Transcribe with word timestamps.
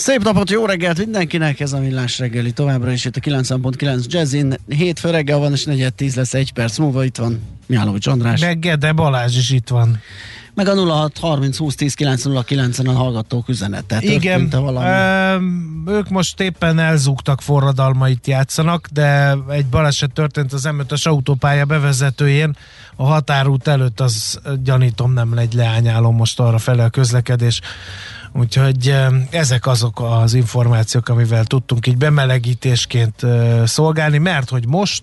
Szép 0.00 0.22
napot, 0.22 0.50
jó 0.50 0.66
reggelt 0.66 0.98
mindenkinek, 0.98 1.60
ez 1.60 1.72
a 1.72 1.78
Millás 1.78 2.18
reggeli 2.18 2.52
továbbra 2.52 2.90
is 2.90 3.04
itt 3.04 3.16
a 3.16 3.20
90.9 3.20 4.04
Jazzin. 4.06 4.54
Hétfő 4.68 5.10
reggel 5.10 5.38
van, 5.38 5.52
és 5.52 5.64
4 5.64 5.92
lesz 6.14 6.34
egy 6.34 6.52
perc 6.52 6.78
múlva, 6.78 7.04
itt 7.04 7.16
van 7.16 7.40
Mihálovics 7.66 8.06
András. 8.06 8.40
Meg 8.40 8.58
Gede 8.58 8.92
Balázs 8.92 9.36
is 9.36 9.50
itt 9.50 9.68
van. 9.68 10.00
Meg 10.54 10.68
a 10.68 10.74
06 10.74 11.18
30 11.18 11.56
20 11.56 11.74
10 11.74 11.94
909 11.94 12.78
en 12.78 12.86
a 12.86 12.92
hallgatók 12.92 13.48
üzenete. 13.48 13.98
Igen, 14.00 14.48
ö, 14.52 15.36
ők 15.92 16.08
most 16.08 16.40
éppen 16.40 16.78
elzúgtak 16.78 17.40
forradalmait 17.40 18.26
játszanak, 18.26 18.88
de 18.92 19.36
egy 19.48 19.66
baleset 19.66 20.12
történt 20.12 20.52
az 20.52 20.64
m 20.64 20.80
autópálya 21.02 21.64
bevezetőjén, 21.64 22.56
a 22.96 23.04
határút 23.04 23.68
előtt 23.68 24.00
az 24.00 24.40
gyanítom 24.62 25.12
nem 25.12 25.34
legy 25.34 25.52
leányálom 25.52 26.16
most 26.16 26.40
arra 26.40 26.58
fele 26.58 26.84
a 26.84 26.90
közlekedés. 26.90 27.60
Úgyhogy 28.32 28.94
ezek 29.30 29.66
azok 29.66 30.00
az 30.00 30.34
információk, 30.34 31.08
amivel 31.08 31.44
tudtunk 31.44 31.86
így 31.86 31.96
bemelegítésként 31.96 33.26
szolgálni, 33.64 34.18
mert 34.18 34.48
hogy 34.48 34.66
most 34.66 35.02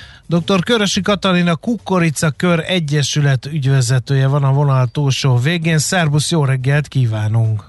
Dr. 0.31 0.63
Körösi 0.63 1.01
Katalina 1.01 1.55
Kukorica 1.55 2.29
Kör 2.29 2.63
Egyesület 2.67 3.45
ügyvezetője 3.45 4.27
van 4.27 4.43
a 4.43 4.53
vonal 4.53 4.87
túlsó 4.87 5.37
végén. 5.37 5.77
Szerbusz, 5.77 6.31
jó 6.31 6.45
reggelt 6.45 6.87
kívánunk! 6.87 7.63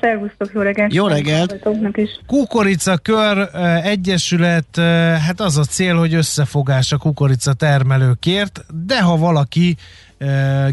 Szervusztok, 0.00 0.50
jó 0.54 0.60
reggelt! 0.60 0.94
Jó 0.94 1.06
reggelt! 1.06 1.56
Kukorica 2.26 2.96
Kör 2.96 3.48
Egyesület, 3.82 4.76
hát 5.26 5.40
az 5.40 5.58
a 5.58 5.64
cél, 5.64 5.96
hogy 5.96 6.14
összefogás 6.14 6.92
a 6.92 6.96
kukorica 6.96 7.52
termelőkért, 7.52 8.64
de 8.86 9.02
ha 9.02 9.16
valaki 9.16 9.76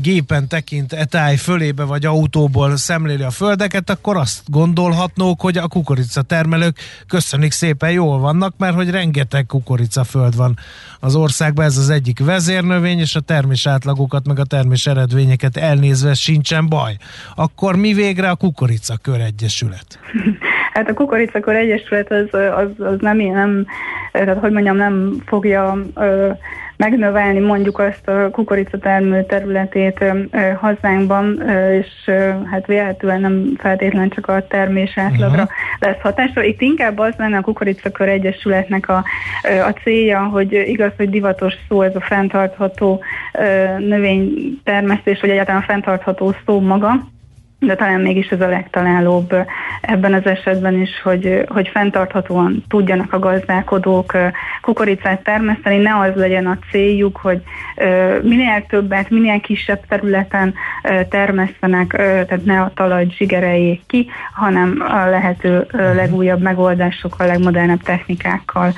gépen 0.02 0.48
tekint 0.48 0.94
etáj 0.94 1.36
fölébe, 1.36 1.84
vagy 1.84 2.06
autóból 2.06 2.78
szemléli 2.78 3.24
a 3.24 3.30
földeket, 3.30 3.90
akkor 3.90 4.18
azt 4.18 4.42
gondolhatnók, 4.48 5.42
hogy 5.42 5.58
a 5.58 5.68
kukorica 5.68 6.22
termelők 6.22 6.78
köszönik 7.08 7.52
szépen 7.52 7.92
jól 7.92 8.20
vannak, 8.20 8.54
mert 8.58 8.76
hogy 8.76 8.90
rengeteg 8.90 9.46
kukorica 9.46 10.04
föld 10.04 10.36
van 10.36 10.58
az 11.00 11.16
országban, 11.16 11.66
ez 11.66 11.78
az 11.78 11.90
egyik 11.90 12.20
vezérnövény, 12.20 13.00
és 13.00 13.16
a 13.16 13.20
termés 13.20 13.68
átlagokat, 13.68 14.28
meg 14.28 14.40
a 14.40 14.46
termés 14.46 14.88
eredményeket 14.88 15.58
elnézve 15.58 16.14
sincsen 16.14 16.68
baj. 16.70 16.98
Akkor 17.36 17.76
mi 17.76 17.94
végre 17.94 18.30
a 18.30 18.36
Kukoricakör 18.36 19.20
Egyesület? 19.20 20.00
Hát 20.74 20.90
a 20.90 20.94
Kukoricakör 20.94 21.56
Egyesület 21.56 22.12
az, 22.12 22.28
az, 22.34 22.86
az 22.86 22.98
nem, 23.00 23.18
nem, 23.18 23.66
tehát 24.12 24.38
hogy 24.38 24.52
mondjam, 24.52 24.76
nem 24.76 25.22
fogja 25.26 25.78
ö, 25.96 26.30
megnövelni 26.82 27.40
mondjuk 27.40 27.80
azt 27.80 28.08
a 28.08 28.30
kukoricatermő 28.30 29.26
területét 29.26 30.04
hazánkban, 30.60 31.50
és 31.72 32.12
hát 32.52 32.66
véletlenül 32.66 33.22
nem 33.22 33.54
feltétlenül 33.58 34.10
csak 34.10 34.28
a 34.28 34.48
termés 34.48 34.98
átlagra 34.98 35.42
uh-huh. 35.42 35.58
lesz 35.80 36.02
hatásra. 36.02 36.44
Itt 36.44 36.62
inkább 36.62 36.98
az 36.98 37.14
lenne 37.18 37.38
a 37.38 37.42
Kukoricakör 37.42 38.08
Egyesületnek 38.08 38.90
a, 38.90 39.04
a 39.68 39.74
célja, 39.84 40.20
hogy 40.20 40.54
igaz, 40.54 40.92
hogy 40.98 41.10
divatos 41.10 41.54
szó 41.68 41.82
ez 41.82 41.96
a 41.96 42.02
fenntartható 42.02 43.04
növénytermesztés, 43.78 45.22
vagy 45.22 45.30
egyáltalán 45.30 45.62
fenntartható 45.62 46.34
szó 46.46 46.60
maga, 46.60 46.94
de 47.66 47.76
talán 47.76 48.02
mégis 48.02 48.28
ez 48.28 48.42
a 48.42 48.48
legtalálóbb 48.48 49.36
ebben 49.82 50.14
az 50.14 50.26
esetben 50.26 50.82
is, 50.82 51.02
hogy, 51.04 51.46
hogy 51.48 51.68
fenntarthatóan 51.68 52.64
tudjanak 52.68 53.14
a 53.14 53.20
gazdálkodók 53.20 54.18
kukoricát 54.62 55.24
termeszteni, 55.24 55.78
ne 55.78 56.00
az 56.00 56.16
legyen 56.16 56.48
a 56.48 56.58
céljuk, 56.72 57.18
hogy 57.18 57.42
minél 58.22 58.66
többet, 58.70 59.10
minél 59.10 59.40
kisebb 59.40 59.86
területen 59.88 60.54
termesztenek, 61.10 61.92
tehát 61.98 62.46
ne 62.46 62.62
a 62.62 62.72
talaj 62.76 63.08
zsigereljék 63.18 63.82
ki, 63.88 64.08
hanem 64.34 64.84
a 64.88 65.06
lehető 65.06 65.68
legújabb 65.72 66.42
megoldásokkal, 66.42 67.28
legmodernebb 67.28 67.82
technikákkal 67.82 68.74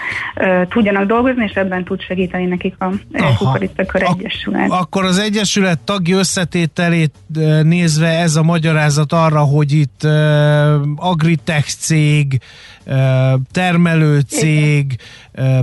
tudjanak 0.70 1.06
dolgozni, 1.06 1.44
és 1.44 1.54
ebben 1.54 1.84
tud 1.84 2.02
segíteni 2.02 2.46
nekik 2.46 2.76
a 2.80 2.90
Kukoricakör 3.38 4.04
Egyesület. 4.04 4.72
Akkor 4.72 5.06
az 5.06 5.20
Egyesület 5.20 5.80
tagi 5.80 6.14
összetételét 6.14 7.14
nézve 7.64 8.08
ez 8.08 8.36
a 8.36 8.44
magyar 8.44 8.73
magyarázat 8.74 9.14
arra, 9.14 9.40
hogy 9.40 9.72
itt 9.72 10.02
uh, 10.04 10.82
agritech 10.96 11.68
cég, 11.68 12.42
termelő 13.52 14.20
cég, 14.20 14.96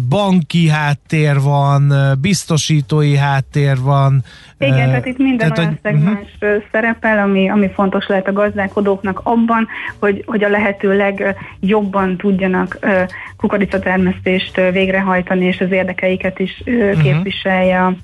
banki 0.08 0.69
háttér 0.69 1.41
van, 1.41 1.92
biztosítói 2.20 3.16
háttér 3.16 3.76
van. 3.81 4.25
Igen, 4.58 4.88
tehát 4.88 5.06
itt 5.06 5.19
minden 5.19 5.38
tehát, 5.38 5.58
olyan 5.58 5.78
szegmens 5.82 6.28
uh-huh. 6.41 6.62
szerepel, 6.72 7.19
ami, 7.19 7.50
ami 7.50 7.70
fontos 7.75 8.06
lehet 8.06 8.28
a 8.28 8.32
gazdálkodóknak 8.32 9.20
abban, 9.22 9.69
hogy, 9.98 10.22
hogy 10.26 10.44
a 10.44 10.48
lehető 10.48 10.97
legjobban 10.97 12.16
tudjanak 12.16 12.78
kukoricatermesztést 13.37 14.60
végrehajtani, 14.72 15.44
és 15.44 15.60
az 15.60 15.70
érdekeiket 15.70 16.38
is 16.38 16.62
uh-huh. 16.66 17.02
képviselje 17.02 17.84
a 17.84 17.94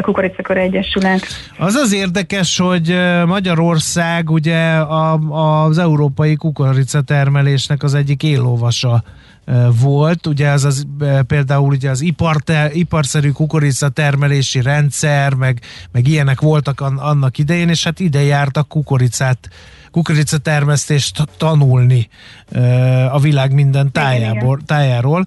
Kukoricakor 0.00 0.56
Egyesület. 0.56 1.26
Az 1.58 1.74
az 1.74 1.92
érdekes, 1.92 2.58
hogy 2.58 2.96
Magyarország 3.26 4.30
ugye 4.30 4.76
a, 4.76 5.14
az 5.66 5.78
európai 5.78 6.36
kukoricatermelésnek 6.36 7.82
az 7.82 7.94
egyik 7.94 8.22
éllovasa 8.66 9.02
volt, 9.80 10.26
ugye 10.26 10.50
az, 10.50 10.64
az 10.64 10.86
például 11.26 11.68
ugye 11.68 11.90
az 11.90 12.00
iparte, 12.00 12.70
iparszerű 12.72 13.30
kukorica 13.30 13.88
termelési 13.88 14.62
rendszer, 14.62 15.34
meg, 15.34 15.60
meg 15.92 16.08
ilyenek 16.08 16.40
voltak 16.40 16.80
annak 16.80 17.38
idején, 17.38 17.68
és 17.68 17.84
hát 17.84 18.00
ide 18.00 18.22
jártak 18.22 18.68
kukoricát 18.68 19.48
kukoricatermesztést 19.90 21.28
tanulni 21.36 22.08
a 23.10 23.18
világ 23.20 23.52
minden 23.52 23.92
tájából, 23.92 24.60
tájáról. 24.66 25.24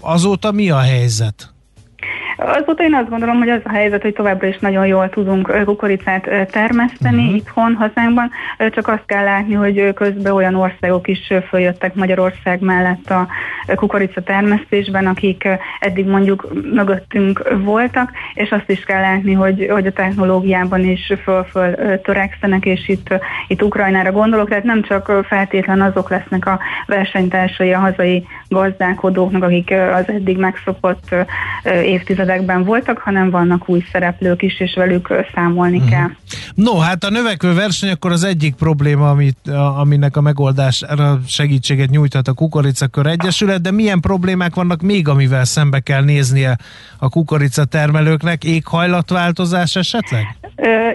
Azóta 0.00 0.52
mi 0.52 0.70
a 0.70 0.78
helyzet? 0.78 1.52
Azóta 2.42 2.82
én 2.82 2.94
azt 2.94 3.08
gondolom, 3.08 3.38
hogy 3.38 3.48
az 3.48 3.60
a 3.64 3.72
helyzet, 3.72 4.02
hogy 4.02 4.12
továbbra 4.12 4.46
is 4.46 4.58
nagyon 4.58 4.86
jól 4.86 5.08
tudunk 5.08 5.64
kukoricát 5.64 6.50
termeszteni 6.50 7.22
uh-huh. 7.22 7.36
itthon, 7.36 7.74
hazánkban, 7.74 8.30
csak 8.70 8.88
azt 8.88 9.02
kell 9.06 9.24
látni, 9.24 9.54
hogy 9.54 9.94
közben 9.94 10.32
olyan 10.32 10.54
országok 10.54 11.08
is 11.08 11.32
följöttek 11.48 11.94
Magyarország 11.94 12.60
mellett 12.60 13.10
a 13.10 13.26
kukorica 13.74 14.22
termesztésben, 14.22 15.06
akik 15.06 15.48
eddig 15.80 16.06
mondjuk 16.06 16.48
mögöttünk 16.72 17.42
voltak, 17.58 18.10
és 18.34 18.50
azt 18.50 18.70
is 18.70 18.84
kell 18.84 19.00
látni, 19.00 19.32
hogy, 19.32 19.66
hogy 19.70 19.86
a 19.86 19.92
technológiában 19.92 20.84
is 20.84 21.12
föl-föl 21.22 22.00
törekszenek, 22.02 22.64
és 22.64 22.88
itt, 22.88 23.14
itt 23.48 23.62
Ukrajnára 23.62 24.12
gondolok, 24.12 24.48
tehát 24.48 24.64
nem 24.64 24.82
csak 24.82 25.24
feltétlen 25.26 25.80
azok 25.80 26.10
lesznek 26.10 26.46
a 26.46 26.58
versenytársai 26.86 27.72
a 27.72 27.78
hazai 27.78 28.26
gazdálkodóknak, 28.48 29.42
akik 29.42 29.70
az 29.70 30.08
eddig 30.08 30.38
megszokott 30.38 31.14
évtizedekben 32.30 32.64
voltak, 32.64 32.98
hanem 32.98 33.30
vannak 33.30 33.68
új 33.68 33.84
szereplők 33.92 34.42
is, 34.42 34.60
és 34.60 34.74
velük 34.74 35.12
számolni 35.34 35.76
uh-huh. 35.76 35.90
kell. 35.90 36.08
No, 36.54 36.78
hát 36.78 37.04
a 37.04 37.10
növekvő 37.10 37.54
verseny 37.54 37.90
akkor 37.90 38.12
az 38.12 38.24
egyik 38.24 38.54
probléma, 38.54 39.10
amit, 39.10 39.48
aminek 39.76 40.16
a 40.16 40.20
megoldására 40.20 41.20
segítséget 41.26 41.90
nyújthat 41.90 42.28
a 42.28 42.32
Kukoricakör 42.32 43.06
Egyesület, 43.06 43.60
de 43.60 43.70
milyen 43.70 44.00
problémák 44.00 44.54
vannak 44.54 44.82
még, 44.82 45.08
amivel 45.08 45.44
szembe 45.44 45.80
kell 45.80 46.04
néznie 46.04 46.56
a 46.98 47.08
kukorica 47.08 47.64
termelőknek? 47.64 48.44
Éghajlatváltozás 48.44 49.76
esetleg? 49.76 50.24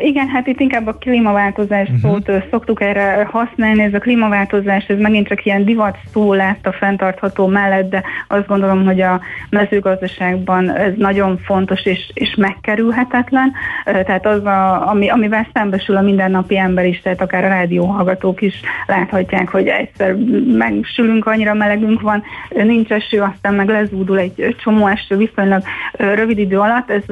Igen, 0.01 0.27
hát 0.27 0.47
itt 0.47 0.59
inkább 0.59 0.88
a 0.88 0.94
klímaváltozás 0.94 1.89
uh-huh. 1.89 2.12
szót 2.12 2.44
szoktuk 2.50 2.81
erre 2.81 3.27
használni. 3.31 3.83
Ez 3.83 3.94
a 3.94 4.00
klímaváltozás, 4.00 4.85
ez 4.85 4.97
megint 4.97 5.27
csak 5.27 5.45
ilyen 5.45 5.65
divat 5.65 5.97
szó 6.13 6.33
lett 6.33 6.67
a 6.67 6.71
fenntartható 6.71 7.47
mellett, 7.47 7.89
de 7.89 8.03
azt 8.27 8.47
gondolom, 8.47 8.85
hogy 8.85 9.01
a 9.01 9.21
mezőgazdaságban 9.50 10.75
ez 10.75 10.94
nagyon 10.97 11.38
fontos 11.38 11.85
és, 11.85 12.12
és 12.13 12.35
megkerülhetetlen. 12.35 13.53
Tehát 13.83 14.25
az, 14.25 14.45
a, 14.45 14.89
ami, 14.89 15.09
amivel 15.09 15.47
szembesül 15.53 15.95
a 15.95 16.01
mindennapi 16.01 16.57
ember 16.57 16.85
is, 16.85 17.01
tehát 17.01 17.21
akár 17.21 17.44
a 17.44 17.47
rádióhallgatók 17.47 18.41
is 18.41 18.62
láthatják, 18.88 19.50
hogy 19.50 19.67
egyszer 19.67 20.15
megsülünk, 20.57 21.25
annyira 21.25 21.53
melegünk 21.53 22.01
van, 22.01 22.23
nincs 22.50 22.91
eső, 22.91 23.21
aztán 23.21 23.53
meg 23.53 23.67
lezúdul 23.67 24.19
egy 24.19 24.56
csomó 24.63 24.88
eső 24.88 25.17
viszonylag 25.17 25.62
rövid 25.91 26.38
idő 26.38 26.59
alatt. 26.59 26.89
Ez 26.89 27.03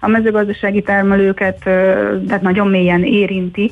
a 0.00 0.08
mezőgazdasági 0.08 0.82
termelőket 0.82 1.68
tehát 2.26 2.42
nagyon 2.42 2.68
mélyen 2.68 3.04
érinti 3.04 3.70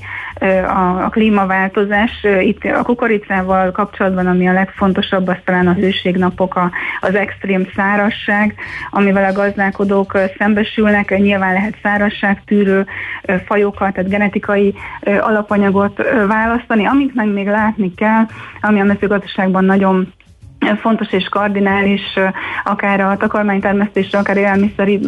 a, 0.66 1.04
a 1.04 1.08
klímaváltozás. 1.08 2.26
Itt 2.40 2.64
a 2.64 2.82
kukoricával 2.82 3.70
kapcsolatban, 3.70 4.26
ami 4.26 4.48
a 4.48 4.52
legfontosabb, 4.52 5.28
az 5.28 5.36
talán 5.44 5.66
a 5.66 5.72
hőségnapok, 5.72 6.56
a, 6.56 6.70
az 7.00 7.14
extrém 7.14 7.66
szárasság, 7.76 8.54
amivel 8.90 9.24
a 9.24 9.32
gazdálkodók 9.32 10.18
szembesülnek. 10.38 11.18
Nyilván 11.18 11.52
lehet 11.52 11.78
szárasságtűrő 11.82 12.86
fajokat, 13.46 13.92
tehát 13.92 14.10
genetikai 14.10 14.74
alapanyagot 15.20 16.02
választani. 16.26 16.86
Amit 16.86 17.14
meg 17.14 17.32
még 17.32 17.46
látni 17.46 17.94
kell, 17.94 18.24
ami 18.60 18.80
a 18.80 18.84
mezőgazdaságban 18.84 19.64
nagyon 19.64 20.12
fontos 20.74 21.12
és 21.12 21.28
kardinális, 21.28 22.00
akár 22.64 23.00
a 23.00 23.16
takarmánytermesztésre, 23.16 24.18
akár 24.18 24.36
élelmiszeri 24.36 25.00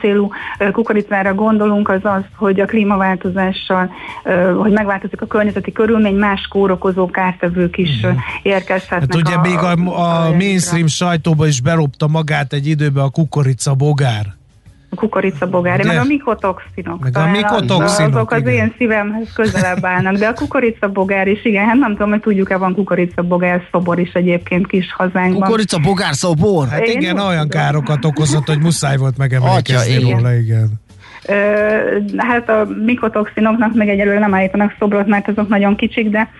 célú 0.00 0.30
kukoricára 0.72 1.34
gondolunk, 1.34 1.88
az 1.88 2.00
az, 2.02 2.22
hogy 2.36 2.60
a 2.60 2.66
klímaváltozással, 2.66 3.90
hogy 4.56 4.72
megváltozik 4.72 5.20
a 5.20 5.26
környezeti 5.26 5.72
körülmény, 5.72 6.14
más 6.14 6.46
kórokozó 6.50 7.10
kártevők 7.10 7.78
is 7.78 8.00
uh-huh. 8.02 8.20
érkezhetnek. 8.42 9.12
Hát 9.12 9.14
ugye 9.14 9.34
a, 9.34 9.40
még 9.40 9.58
a, 9.58 9.90
a, 9.90 10.26
a 10.26 10.30
mainstream 10.30 10.86
sajtóba 10.86 11.46
is 11.46 11.60
berobta 11.60 12.06
magát 12.06 12.52
egy 12.52 12.66
időbe 12.66 13.02
a 13.02 13.10
kukorica 13.10 13.74
bogár 13.74 14.42
a 14.94 15.00
kukoricabogár, 15.00 15.84
meg 15.84 15.96
a 15.96 16.04
mikotoxinok. 16.04 17.02
Meg 17.02 17.16
a 17.16 17.26
mikotoxinok, 17.26 18.14
Azok 18.14 18.30
az 18.30 18.40
igen. 18.40 18.52
én 18.52 18.74
szívemhez 18.78 19.32
közelebb 19.34 19.84
állnak, 19.84 20.16
de 20.16 20.26
a 20.26 20.32
kukoricabogár 20.32 21.26
is, 21.26 21.44
igen, 21.44 21.64
hát 21.64 21.76
nem 21.76 21.90
tudom, 21.90 22.10
hogy 22.10 22.20
tudjuk-e, 22.20 22.56
van 22.56 22.74
kukoricabogár 22.74 23.62
szobor 23.70 23.98
is 23.98 24.12
egyébként 24.12 24.66
kis 24.66 24.92
hazánkban. 24.92 25.40
Kukoricabogár 25.40 26.14
szobor? 26.14 26.68
Hát 26.68 26.86
igen, 26.86 27.16
én 27.16 27.22
olyan 27.22 27.48
károkat 27.48 28.04
okozott, 28.04 28.46
hogy 28.46 28.60
muszáj 28.60 28.96
volt 28.96 29.16
megemlékezni 29.16 30.10
róla, 30.10 30.34
igen. 30.34 30.82
Hát 32.16 32.48
a 32.48 32.66
mikotoxinoknak 32.84 33.74
meg 33.74 33.88
egyelőre 33.88 34.18
nem 34.18 34.34
állítanak 34.34 34.74
szobrot, 34.78 35.06
mert 35.06 35.28
azok 35.28 35.48
nagyon 35.48 35.76
kicsik, 35.76 36.10
de, 36.10 36.30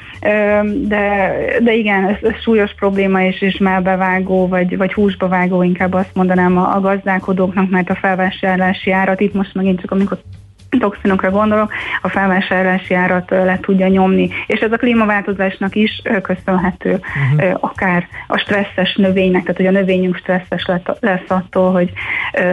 de, 0.72 1.34
de 1.62 1.72
igen, 1.74 2.04
ez, 2.04 2.16
ez 2.22 2.40
súlyos 2.42 2.74
probléma, 2.74 3.22
és, 3.22 3.40
és 3.40 3.56
melbevágó, 3.58 4.48
vagy, 4.48 4.76
vagy 4.76 4.92
húsba 4.92 5.28
vágó, 5.28 5.62
inkább 5.62 5.92
azt 5.92 6.14
mondanám 6.14 6.58
a, 6.58 6.74
a 6.74 6.80
gazdálkodóknak, 6.80 7.70
mert 7.70 7.90
a 7.90 7.94
felvásárlási 7.94 8.90
árat 8.90 9.20
itt 9.20 9.34
most 9.34 9.54
megint 9.54 9.80
csak 9.80 9.90
a 9.90 9.94
mikotoxinok 9.94 10.43
toxinokra 10.78 11.30
gondolok, 11.30 11.72
a 12.02 12.08
felvásárlási 12.08 12.94
árat 12.94 13.30
le 13.30 13.58
tudja 13.60 13.88
nyomni. 13.88 14.30
És 14.46 14.60
ez 14.60 14.72
a 14.72 14.76
klímaváltozásnak 14.76 15.74
is 15.74 16.02
köszönhető, 16.22 17.00
uh-huh. 17.34 17.56
akár 17.60 18.06
a 18.26 18.38
stresszes 18.38 18.94
növénynek, 18.96 19.42
tehát 19.42 19.56
hogy 19.56 19.66
a 19.66 19.70
növényünk 19.70 20.16
stresszes 20.16 20.70
lesz 21.00 21.28
attól, 21.28 21.72
hogy 21.72 21.92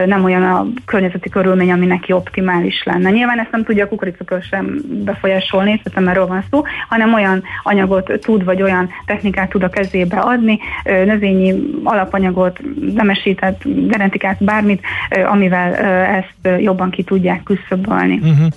nem 0.06 0.24
olyan 0.24 0.42
a 0.42 0.66
környezeti 0.84 1.28
körülmény, 1.28 1.72
ami 1.72 1.86
neki 1.86 2.12
optimális 2.12 2.82
lenne. 2.84 3.10
Nyilván 3.10 3.40
ezt 3.40 3.50
nem 3.50 3.64
tudja 3.64 3.84
a 3.84 3.88
kukoricakör 3.88 4.42
sem 4.42 4.80
befolyásolni, 5.04 5.80
hiszen 5.84 6.08
erről 6.08 6.26
van 6.26 6.44
szó, 6.50 6.62
hanem 6.88 7.14
olyan 7.14 7.42
anyagot 7.62 8.12
tud, 8.20 8.44
vagy 8.44 8.62
olyan 8.62 8.90
technikát 9.06 9.50
tud 9.50 9.62
a 9.62 9.68
kezébe 9.68 10.16
adni, 10.16 10.58
növényi 10.84 11.54
alapanyagot, 11.84 12.60
nemesített 12.94 13.62
genetikát, 13.64 14.44
bármit, 14.44 14.82
amivel 15.26 15.74
ezt 16.06 16.60
jobban 16.62 16.90
ki 16.90 17.02
tudják 17.02 17.42
küszöbölni 17.42 18.11
használni. 18.20 18.40
Uh-huh. 18.40 18.52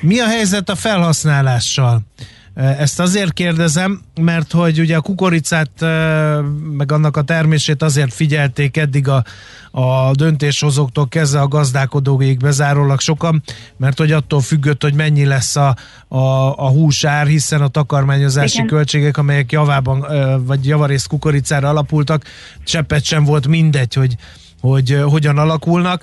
Mi 0.00 0.18
a 0.18 0.26
helyzet 0.26 0.68
a 0.68 0.74
felhasználással? 0.74 2.00
Ezt 2.54 3.00
azért 3.00 3.32
kérdezem, 3.32 4.00
mert 4.20 4.52
hogy 4.52 4.80
ugye 4.80 4.96
a 4.96 5.00
kukoricát, 5.00 5.70
meg 6.76 6.92
annak 6.92 7.16
a 7.16 7.22
termését 7.22 7.82
azért 7.82 8.12
figyelték 8.12 8.76
eddig 8.76 9.08
a, 9.08 9.24
a 9.70 10.10
döntéshozóktól 10.12 11.08
kezdve 11.08 11.40
a 11.40 11.48
gazdálkodóig 11.48 12.38
bezárólag 12.38 13.00
sokan, 13.00 13.42
mert 13.76 13.98
hogy 13.98 14.12
attól 14.12 14.40
függött, 14.40 14.82
hogy 14.82 14.94
mennyi 14.94 15.24
lesz 15.24 15.56
a, 15.56 15.76
a, 16.08 16.18
a 16.56 16.68
húsár, 16.68 17.26
hiszen 17.26 17.62
a 17.62 17.68
takarmányozási 17.68 18.54
Igen. 18.54 18.66
költségek, 18.66 19.16
amelyek 19.16 19.52
javában, 19.52 20.06
vagy 20.46 20.66
javarészt 20.66 21.08
kukoricára 21.08 21.68
alapultak, 21.68 22.24
cseppet 22.64 23.04
sem 23.04 23.24
volt 23.24 23.46
mindegy, 23.46 23.94
hogy, 23.94 24.16
hogy 24.60 25.00
hogyan 25.02 25.38
alakulnak 25.38 26.02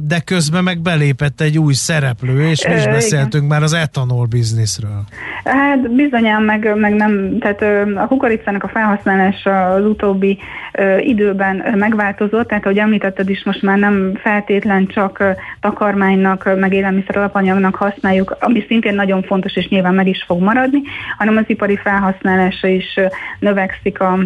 de 0.00 0.20
közben 0.24 0.64
meg 0.64 0.80
belépett 0.80 1.40
egy 1.40 1.58
új 1.58 1.72
szereplő, 1.72 2.48
és 2.48 2.66
mi 2.66 2.74
is 2.74 2.84
beszéltünk 2.84 3.44
Igen. 3.44 3.46
már 3.46 3.62
az 3.62 3.72
etanol 3.72 4.26
bizniszről. 4.26 5.04
Hát 5.44 5.90
bizonyán 5.90 6.42
meg, 6.42 6.76
meg 6.76 6.94
nem, 6.94 7.38
tehát 7.38 7.62
a 7.96 8.06
kukoricának 8.06 8.62
a 8.64 8.68
felhasználása 8.68 9.66
az 9.66 9.84
utóbbi 9.84 10.38
időben 11.00 11.64
megváltozott, 11.74 12.48
tehát 12.48 12.64
ahogy 12.64 12.78
említetted 12.78 13.28
is, 13.28 13.44
most 13.44 13.62
már 13.62 13.78
nem 13.78 14.18
feltétlen 14.22 14.86
csak 14.86 15.24
takarmánynak, 15.60 16.56
meg 16.58 16.72
élelmiszer 16.72 17.16
alapanyagnak 17.16 17.74
használjuk, 17.74 18.36
ami 18.40 18.64
szintén 18.68 18.94
nagyon 18.94 19.22
fontos, 19.22 19.56
és 19.56 19.68
nyilván 19.68 19.94
meg 19.94 20.06
is 20.06 20.24
fog 20.26 20.42
maradni, 20.42 20.80
hanem 21.18 21.36
az 21.36 21.44
ipari 21.46 21.76
felhasználása 21.76 22.66
is 22.66 22.98
növekszik 23.38 24.00
a 24.00 24.18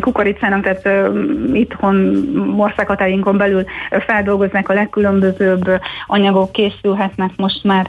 kukoricának, 0.00 0.62
tehát 0.62 1.10
itthon 1.52 2.24
országhatárinkon 2.56 3.36
belül 3.36 3.64
feldolgoznak 4.06 4.68
a 4.68 4.72
legkülönbözőbb 4.72 5.80
anyagok, 6.06 6.52
készülhetnek 6.52 7.30
most 7.36 7.64
már 7.64 7.86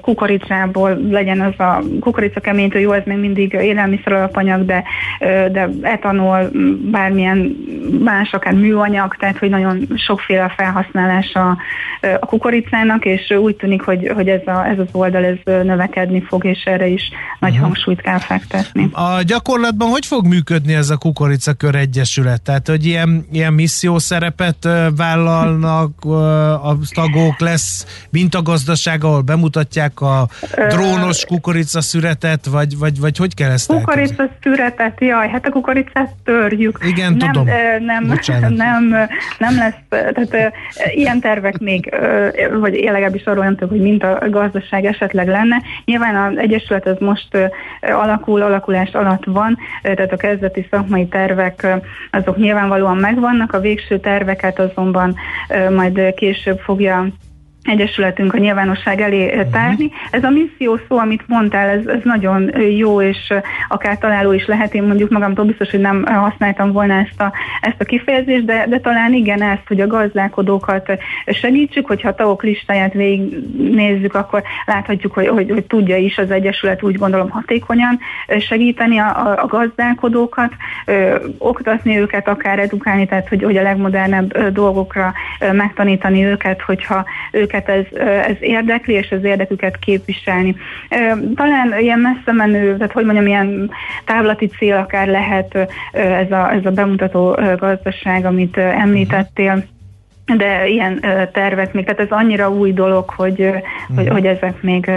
kukoricából, 0.00 0.98
legyen 1.10 1.40
az 1.40 1.60
a 1.60 1.82
kukorica 2.00 2.40
keménytől, 2.40 2.80
jó, 2.80 2.92
ez 2.92 3.02
még 3.04 3.18
mindig 3.18 3.52
élelmiszer 3.52 4.12
alapanyag, 4.12 4.64
de, 4.64 4.84
de 5.52 5.68
etanol, 5.82 6.50
bármilyen 6.90 7.56
más, 8.04 8.32
akár 8.32 8.54
műanyag, 8.54 9.16
tehát 9.18 9.38
hogy 9.38 9.50
nagyon 9.50 9.88
sokféle 9.94 10.52
felhasználása 10.56 11.56
a 12.20 12.26
kukoricának, 12.26 13.04
és 13.04 13.30
úgy 13.30 13.56
tűnik, 13.56 13.82
hogy, 13.82 14.10
hogy 14.14 14.28
ez, 14.28 14.46
a, 14.46 14.66
ez 14.66 14.78
az 14.78 14.88
oldal 14.92 15.24
ez 15.24 15.36
növekedni 15.44 16.22
fog, 16.22 16.44
és 16.44 16.62
erre 16.64 16.86
is 16.86 17.10
nagy 17.38 17.50
uh-huh. 17.50 17.66
hangsúlyt 17.66 18.00
kell 18.00 18.18
fektetni. 18.18 18.88
A 18.92 19.22
gyakorlatban 19.22 19.88
hogy 19.88 20.06
fog 20.06 20.26
működni 20.26 20.74
ez 20.74 20.90
a 20.90 20.96
Kukoricakör 21.16 21.74
Egyesület? 21.74 22.42
Tehát, 22.42 22.68
hogy 22.68 22.86
ilyen, 22.86 23.26
ilyen 23.32 23.52
misszió 23.52 23.98
szerepet 23.98 24.68
vállalnak 24.96 26.04
a 26.62 26.76
tagok, 26.94 27.38
lesz 27.38 27.86
mintagazdaság, 28.10 29.04
ahol 29.04 29.20
bemutatják 29.20 30.00
a 30.00 30.28
drónos 30.68 31.24
kukorica 31.24 31.80
szüretet, 31.80 32.46
vagy, 32.46 32.78
vagy, 32.78 33.00
vagy 33.00 33.16
hogy 33.16 33.34
kell 33.34 33.50
ezt 33.50 33.66
Kukorica 33.66 34.28
szüretet, 34.42 35.00
jaj, 35.00 35.28
hát 35.28 35.46
a 35.46 35.50
kukoricát 35.50 36.14
törjük. 36.24 36.78
Igen, 36.86 37.12
nem, 37.12 37.32
tudom. 37.32 37.48
Nem, 37.78 38.04
nem, 38.54 38.88
nem 39.38 39.56
lesz, 39.56 39.74
tehát 39.88 40.52
ilyen 40.94 41.20
tervek 41.20 41.58
még, 41.58 41.94
vagy 42.60 42.74
legalábbis 42.74 43.24
arról 43.24 43.44
nem 43.44 43.56
tudok, 43.56 43.70
hogy 43.70 43.82
mint 43.82 44.02
a 44.02 44.18
gazdaság 44.30 44.84
esetleg 44.84 45.26
lenne. 45.28 45.62
Nyilván 45.84 46.32
az 46.32 46.38
Egyesület 46.38 46.86
az 46.86 46.96
most 46.98 47.28
alakul, 47.80 48.42
alakulás 48.42 48.90
alatt 48.92 49.24
van, 49.24 49.58
tehát 49.82 50.12
a 50.12 50.16
kezdeti 50.16 50.66
szakmai 50.70 51.05
tervek 51.08 51.66
azok 52.10 52.36
nyilvánvalóan 52.36 52.96
megvannak, 52.96 53.52
a 53.52 53.60
végső 53.60 53.98
terveket 53.98 54.58
azonban 54.58 55.16
majd 55.70 56.14
később 56.14 56.58
fogja 56.58 57.06
Egyesületünk 57.66 58.34
a 58.34 58.38
nyilvánosság 58.38 59.00
elé 59.00 59.34
mhm. 59.34 59.50
tárni. 59.50 59.84
Uh-huh. 59.84 60.00
Ez 60.10 60.24
a 60.24 60.30
misszió 60.30 60.78
szó, 60.88 60.98
amit 60.98 61.22
mondtál, 61.26 61.68
ez, 61.68 61.86
ez 61.86 62.00
nagyon 62.02 62.60
jó, 62.76 63.02
és 63.02 63.32
akár 63.68 63.98
találó 63.98 64.32
is 64.32 64.46
lehet. 64.46 64.74
Én 64.74 64.82
mondjuk 64.82 65.10
magamtól 65.10 65.44
biztos, 65.44 65.70
hogy 65.70 65.80
nem 65.80 66.04
használtam 66.04 66.72
volna 66.72 66.94
ezt 66.94 67.20
a, 67.20 67.32
ezt 67.60 67.80
a 67.80 67.84
kifejezést, 67.84 68.44
de, 68.44 68.66
de 68.68 68.80
talán 68.80 69.12
igen 69.12 69.42
ezt, 69.42 69.66
hogy 69.66 69.80
a 69.80 69.86
gazdálkodókat 69.86 70.90
segítsük, 71.26 71.86
hogyha 71.86 72.08
a 72.08 72.14
tagok 72.14 72.42
listáját 72.42 72.92
végignézzük, 72.92 74.14
akkor 74.14 74.42
láthatjuk, 74.66 75.12
hogy, 75.12 75.26
hogy, 75.26 75.50
hogy 75.50 75.64
tudja 75.64 75.96
is 75.96 76.18
az 76.18 76.30
Egyesület 76.30 76.82
úgy 76.82 76.96
gondolom 76.96 77.30
hatékonyan 77.30 77.98
segíteni 78.40 78.98
a, 78.98 79.26
a, 79.26 79.42
a 79.42 79.46
gazdálkodókat, 79.46 80.52
ö, 80.86 81.16
oktatni 81.38 81.98
őket, 81.98 82.28
akár 82.28 82.58
edukálni, 82.58 83.06
tehát 83.06 83.28
hogy, 83.28 83.42
hogy 83.42 83.56
a 83.56 83.62
legmodernebb 83.62 84.48
dolgokra 84.48 85.12
megtanítani 85.52 86.24
őket, 86.24 86.62
hogyha 86.62 87.04
őket 87.30 87.55
őket 87.56 87.68
ez, 87.68 87.98
ez 88.26 88.36
érdekli, 88.40 88.94
és 88.94 89.10
az 89.10 89.24
érdeküket 89.24 89.78
képviselni. 89.78 90.56
Talán 91.34 91.78
ilyen 91.78 91.98
messze 91.98 92.32
menő, 92.32 92.76
tehát 92.76 92.92
hogy 92.92 93.04
mondjam, 93.04 93.26
ilyen 93.26 93.70
távlati 94.04 94.46
cél 94.46 94.76
akár 94.76 95.06
lehet 95.06 95.54
ez 95.92 96.30
a, 96.30 96.52
ez 96.52 96.64
a 96.64 96.70
bemutató 96.70 97.38
gazdaság, 97.56 98.24
amit 98.24 98.56
említettél, 98.56 99.64
de 100.34 100.68
ilyen 100.68 101.04
tervek 101.32 101.72
még, 101.72 101.84
tehát 101.84 102.00
ez 102.00 102.10
annyira 102.10 102.50
új 102.50 102.72
dolog, 102.72 103.10
hogy, 103.10 103.40
uh 103.40 103.56
hogy, 103.94 104.08
hogy 104.08 104.26
ezek 104.26 104.62
még 104.62 104.90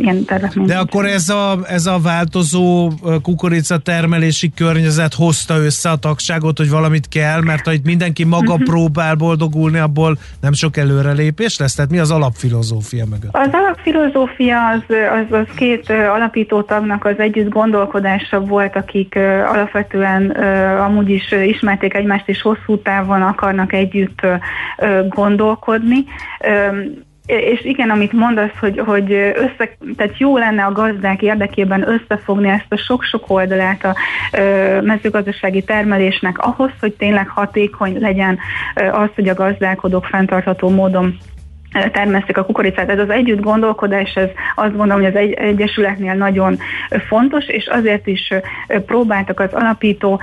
ilyen 0.00 0.24
tervek 0.24 0.54
még. 0.54 0.66
De 0.66 0.78
akkor 0.78 1.04
ez 1.04 1.28
a, 1.28 1.58
ez 1.68 1.86
a 1.86 1.98
változó 2.02 2.90
kukorica 3.22 3.78
termelési 3.78 4.50
környezet 4.54 5.14
hozta 5.14 5.56
össze 5.56 5.90
a 5.90 5.96
tagságot, 5.96 6.58
hogy 6.58 6.70
valamit 6.70 7.08
kell, 7.08 7.40
mert 7.40 7.64
ha 7.64 7.72
itt 7.72 7.84
mindenki 7.84 8.24
maga 8.24 8.52
uh-huh. 8.52 8.68
próbál 8.68 9.14
boldogulni, 9.14 9.78
abból 9.78 10.18
nem 10.40 10.52
sok 10.52 10.76
előrelépés 10.76 11.58
lesz? 11.58 11.74
Tehát 11.74 11.90
mi 11.90 11.98
az 11.98 12.10
alapfilozófia 12.10 13.04
mögött? 13.10 13.36
Az 13.36 13.48
alapfilozófia 13.52 14.68
az, 14.68 14.82
az, 14.88 15.38
az 15.38 15.54
két 15.56 15.90
alapító 15.90 16.62
tagnak 16.62 17.04
az 17.04 17.18
együtt 17.18 17.48
gondolkodása 17.48 18.40
volt, 18.40 18.76
akik 18.76 19.18
alapvetően 19.46 20.30
amúgy 20.80 21.10
is 21.10 21.32
ismerték 21.32 21.94
egymást, 21.94 22.28
és 22.28 22.42
hosszú 22.42 22.82
távon 22.82 23.22
akarnak 23.22 23.72
együtt 23.72 24.20
gondolkodni. 25.08 26.04
És 27.26 27.64
igen, 27.64 27.90
amit 27.90 28.12
mondasz, 28.12 28.58
hogy, 28.60 28.78
hogy 28.78 29.12
össze, 29.12 29.76
tehát 29.96 30.18
jó 30.18 30.36
lenne 30.36 30.64
a 30.64 30.72
gazdák 30.72 31.22
érdekében 31.22 31.88
összefogni 31.88 32.48
ezt 32.48 32.66
a 32.68 32.76
sok-sok 32.76 33.30
oldalát 33.30 33.84
a 33.84 33.94
mezőgazdasági 34.80 35.62
termelésnek 35.62 36.38
ahhoz, 36.38 36.70
hogy 36.80 36.92
tényleg 36.92 37.28
hatékony 37.28 38.00
legyen 38.00 38.38
az, 38.74 39.08
hogy 39.14 39.28
a 39.28 39.34
gazdálkodók 39.34 40.04
fenntartható 40.04 40.68
módon 40.68 41.18
termesztik 41.92 42.38
a 42.38 42.44
kukoricát. 42.44 42.90
Ez 42.90 42.98
az 42.98 43.10
együtt 43.10 43.40
gondolkodás, 43.40 44.14
ez 44.14 44.28
azt 44.54 44.76
gondolom, 44.76 45.02
hogy 45.02 45.14
az 45.14 45.16
egy, 45.16 45.32
Egyesületnél 45.32 46.14
nagyon 46.14 46.58
fontos, 47.08 47.46
és 47.46 47.66
azért 47.66 48.06
is 48.06 48.32
próbáltak 48.86 49.40
az 49.40 49.52
alapító 49.52 50.20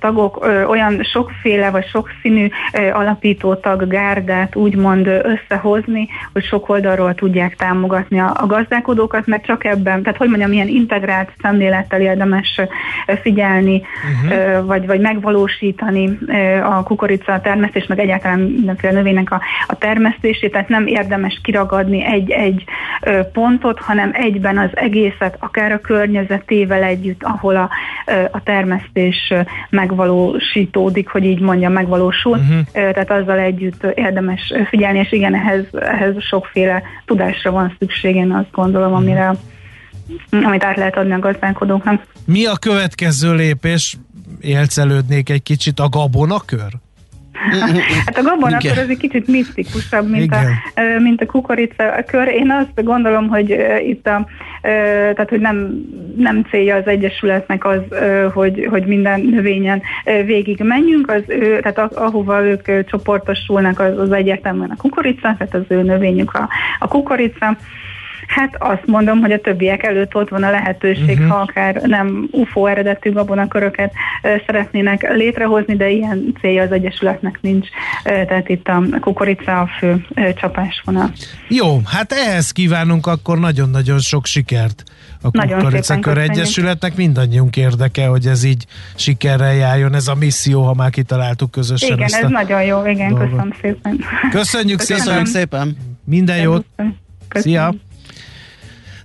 tagok 0.00 0.46
olyan 0.68 1.02
sokféle 1.02 1.70
vagy 1.70 1.86
sokszínű 1.86 2.48
alapító 2.92 3.54
tag 3.54 3.88
gárdát 3.88 4.56
úgymond 4.56 5.06
összehozni, 5.06 6.08
hogy 6.32 6.44
sok 6.44 6.68
oldalról 6.68 7.14
tudják 7.14 7.56
támogatni 7.56 8.20
a, 8.20 8.36
a 8.40 8.46
gazdálkodókat, 8.46 9.26
mert 9.26 9.44
csak 9.44 9.64
ebben, 9.64 10.02
tehát 10.02 10.18
hogy 10.18 10.28
mondjam, 10.28 10.52
ilyen 10.52 10.68
integrált 10.68 11.30
szemlélettel 11.42 12.00
érdemes 12.00 12.60
figyelni, 13.22 13.82
uh-huh. 14.22 14.66
vagy, 14.66 14.86
vagy 14.86 15.00
megvalósítani 15.00 16.18
a 16.62 16.82
kukorica 16.82 17.40
termesztés, 17.40 17.86
meg 17.86 17.98
egyáltalán 17.98 18.38
mindenféle 18.38 18.92
növénynek 18.92 19.30
a, 19.32 19.40
a 19.66 19.78
termesztését, 19.78 20.52
tehát 20.52 20.68
nem 20.68 20.86
érdemes 20.90 21.40
kiragadni 21.42 22.04
egy-egy 22.04 22.64
pontot, 23.32 23.78
hanem 23.78 24.10
egyben 24.12 24.58
az 24.58 24.70
egészet, 24.72 25.36
akár 25.38 25.72
a 25.72 25.80
környezetével 25.80 26.82
együtt, 26.82 27.22
ahol 27.22 27.56
a, 27.56 27.70
a 28.30 28.42
termesztés 28.42 29.32
megvalósítódik, 29.70 31.08
hogy 31.08 31.24
így 31.24 31.40
mondjam, 31.40 31.72
megvalósul. 31.72 32.38
Uh-huh. 32.38 32.92
Tehát 32.92 33.10
azzal 33.10 33.38
együtt 33.38 33.84
érdemes 33.94 34.52
figyelni, 34.68 34.98
és 34.98 35.12
igen, 35.12 35.34
ehhez, 35.34 35.64
ehhez 35.72 36.14
sokféle 36.18 36.82
tudásra 37.04 37.50
van 37.50 37.76
szükség, 37.78 38.14
én 38.14 38.32
azt 38.32 38.50
gondolom, 38.52 38.92
uh-huh. 38.92 39.06
amire 39.06 39.34
amit 40.30 40.64
át 40.64 40.76
lehet 40.76 40.96
adni 40.96 41.12
a 41.12 41.18
gazdálkodóknak. 41.18 42.02
Mi 42.26 42.46
a 42.46 42.56
következő 42.56 43.34
lépés? 43.34 43.96
Élcelődnék 44.40 45.30
egy 45.30 45.42
kicsit 45.42 45.80
a 45.80 45.88
gabonakör? 45.88 46.72
hát 48.06 48.18
a 48.18 48.22
gabona 48.22 48.56
akkor 48.56 48.78
az 48.78 48.88
egy 48.88 48.96
kicsit 48.96 49.26
misztikusabb, 49.26 50.10
mint 50.10 50.34
a, 50.34 50.40
mint 50.98 51.20
a 51.20 51.26
kukorica 51.26 52.04
kör. 52.06 52.28
Én 52.28 52.50
azt 52.50 52.84
gondolom, 52.84 53.28
hogy 53.28 53.56
itt 53.86 54.06
a, 54.06 54.26
tehát, 54.62 55.28
hogy 55.28 55.40
nem, 55.40 55.84
nem 56.16 56.46
célja 56.50 56.76
az 56.76 56.86
Egyesületnek 56.86 57.64
az, 57.64 57.80
hogy, 58.32 58.66
hogy 58.70 58.86
minden 58.86 59.20
növényen 59.20 59.82
végig 60.04 60.60
menjünk, 60.62 61.10
az 61.10 61.22
ő, 61.26 61.60
tehát 61.60 61.94
ahova 61.94 62.42
ők 62.42 62.86
csoportosulnak, 62.86 63.80
az, 63.80 63.98
az 63.98 64.12
egyértelműen 64.12 64.70
a 64.70 64.76
kukorica, 64.76 65.34
tehát 65.38 65.54
az 65.54 65.64
ő 65.68 65.82
növényük 65.82 66.34
a, 66.34 66.48
a 66.78 66.88
kukorica. 66.88 67.56
Hát 68.26 68.56
azt 68.58 68.86
mondom, 68.86 69.20
hogy 69.20 69.32
a 69.32 69.40
többiek 69.40 69.82
előtt 69.82 70.14
ott 70.14 70.28
van 70.28 70.42
a 70.42 70.50
lehetőség, 70.50 71.18
uh-huh. 71.18 71.28
ha 71.28 71.36
akár 71.36 71.74
nem 71.74 72.28
UFO 72.30 72.66
eredetű 72.66 73.12
gabonaköröket 73.12 73.92
szeretnének 74.46 75.12
létrehozni, 75.12 75.76
de 75.76 75.88
ilyen 75.88 76.36
célja 76.40 76.62
az 76.62 76.72
Egyesületnek 76.72 77.38
nincs, 77.40 77.68
tehát 78.02 78.48
itt 78.48 78.68
a 78.68 78.82
kukorica 79.00 79.60
a 79.60 79.68
fő 79.78 80.06
csapásvonal. 80.40 81.12
Jó, 81.48 81.80
hát 81.84 82.12
ehhez 82.12 82.50
kívánunk 82.50 83.06
akkor 83.06 83.38
nagyon-nagyon 83.38 83.98
sok 83.98 84.26
sikert 84.26 84.82
a 85.22 85.30
Kukoricakör 85.30 86.18
Egyesületnek. 86.18 86.96
Mindannyiunk 86.96 87.56
érdeke, 87.56 88.06
hogy 88.06 88.26
ez 88.26 88.44
így 88.44 88.64
sikerrel 88.94 89.54
járjon, 89.54 89.94
ez 89.94 90.08
a 90.08 90.14
misszió, 90.14 90.62
ha 90.62 90.74
már 90.74 90.90
kitaláltuk 90.90 91.50
közösen. 91.50 91.96
Igen, 91.96 92.08
ez 92.12 92.30
nagyon 92.30 92.62
jó, 92.62 92.86
igen, 92.86 93.08
dolgot. 93.08 93.28
köszönöm 93.28 93.52
szépen. 93.60 94.00
Köszönjük, 94.30 94.78
köszönjük 94.78 95.26
szépen. 95.26 95.26
szépen. 95.26 95.76
Minden 96.04 96.36
jót. 96.36 96.64
Köszönöm. 96.76 96.96
Szia. 97.28 97.74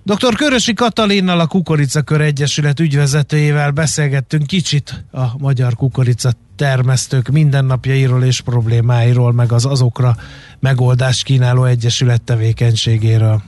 Dr. 0.06 0.36
Körösi 0.36 0.74
Katalinnal, 0.74 1.40
a 1.40 1.48
Kukoricakör 1.48 2.22
Egyesület 2.22 2.80
ügyvezetőjével 2.80 3.72
beszélgettünk 3.72 4.48
kicsit 4.48 5.06
a 5.12 5.24
magyar 5.38 5.76
kukorica 5.76 6.32
termesztők 6.56 7.28
mindennapjairól 7.28 8.24
és 8.24 8.42
problémáiról, 8.42 9.34
meg 9.34 9.52
az 9.52 9.66
azokra 9.66 10.16
megoldást 10.60 11.24
kínáló 11.24 11.64
egyesület 11.64 12.22
tevékenységéről. 12.22 13.42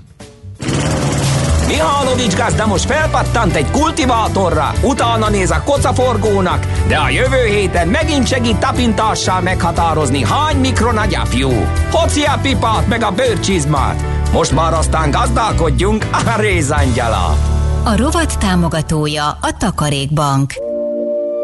Mihálovics 1.68 2.36
gazda 2.36 2.66
most 2.66 2.86
felpattant 2.86 3.56
egy 3.56 3.72
kultivátorra, 3.72 4.74
utána 4.84 5.30
néz 5.30 5.52
a 5.52 5.64
kocaforgónak, 5.66 6.66
de 6.88 6.98
a 6.98 7.10
jövő 7.10 7.46
héten 7.46 7.88
megint 7.88 8.28
segít 8.28 8.58
tapintással 8.58 9.42
meghatározni, 9.42 10.24
hány 10.24 10.58
mikron 10.58 10.98
a 10.98 11.06
gyapjú. 11.06 11.50
Hoci 11.92 12.22
a 12.22 12.40
pipát 12.42 12.88
meg 12.88 13.04
a 13.04 13.12
bőrcsizmát, 13.12 14.17
most 14.32 14.52
már 14.52 14.74
aztán 14.74 15.12
gazdálkodjunk 15.12 16.08
a 16.36 16.40
rézangyala. 16.40 17.38
A 17.84 17.96
rovat 17.96 18.40
támogatója 18.40 19.28
a 19.28 19.58
Takarékbank. 19.58 20.54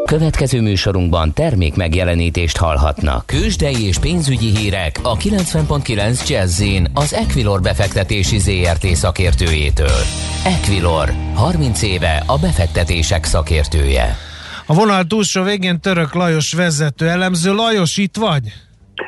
Következő 0.06 0.60
műsorunkban 0.60 1.32
termék 1.32 1.74
megjelenítést 1.74 2.56
hallhatnak. 2.56 3.26
Kősdei 3.26 3.86
és 3.86 3.98
pénzügyi 3.98 4.56
hírek 4.56 4.98
a 5.02 5.16
90.9 5.16 6.28
jazz 6.28 6.62
az 6.94 7.14
Equilor 7.14 7.60
befektetési 7.60 8.38
ZRT 8.38 8.86
szakértőjétől. 8.86 9.98
Equilor, 10.44 11.12
30 11.34 11.82
éve 11.82 12.22
a 12.26 12.38
befektetések 12.38 13.24
szakértője. 13.24 14.16
A 14.66 14.74
vonal 14.74 15.04
túlsó 15.04 15.42
végén 15.42 15.80
Török 15.80 16.14
Lajos 16.14 16.52
vezető 16.52 17.08
elemző. 17.08 17.52
Lajos, 17.52 17.96
itt 17.96 18.16
vagy? 18.16 18.52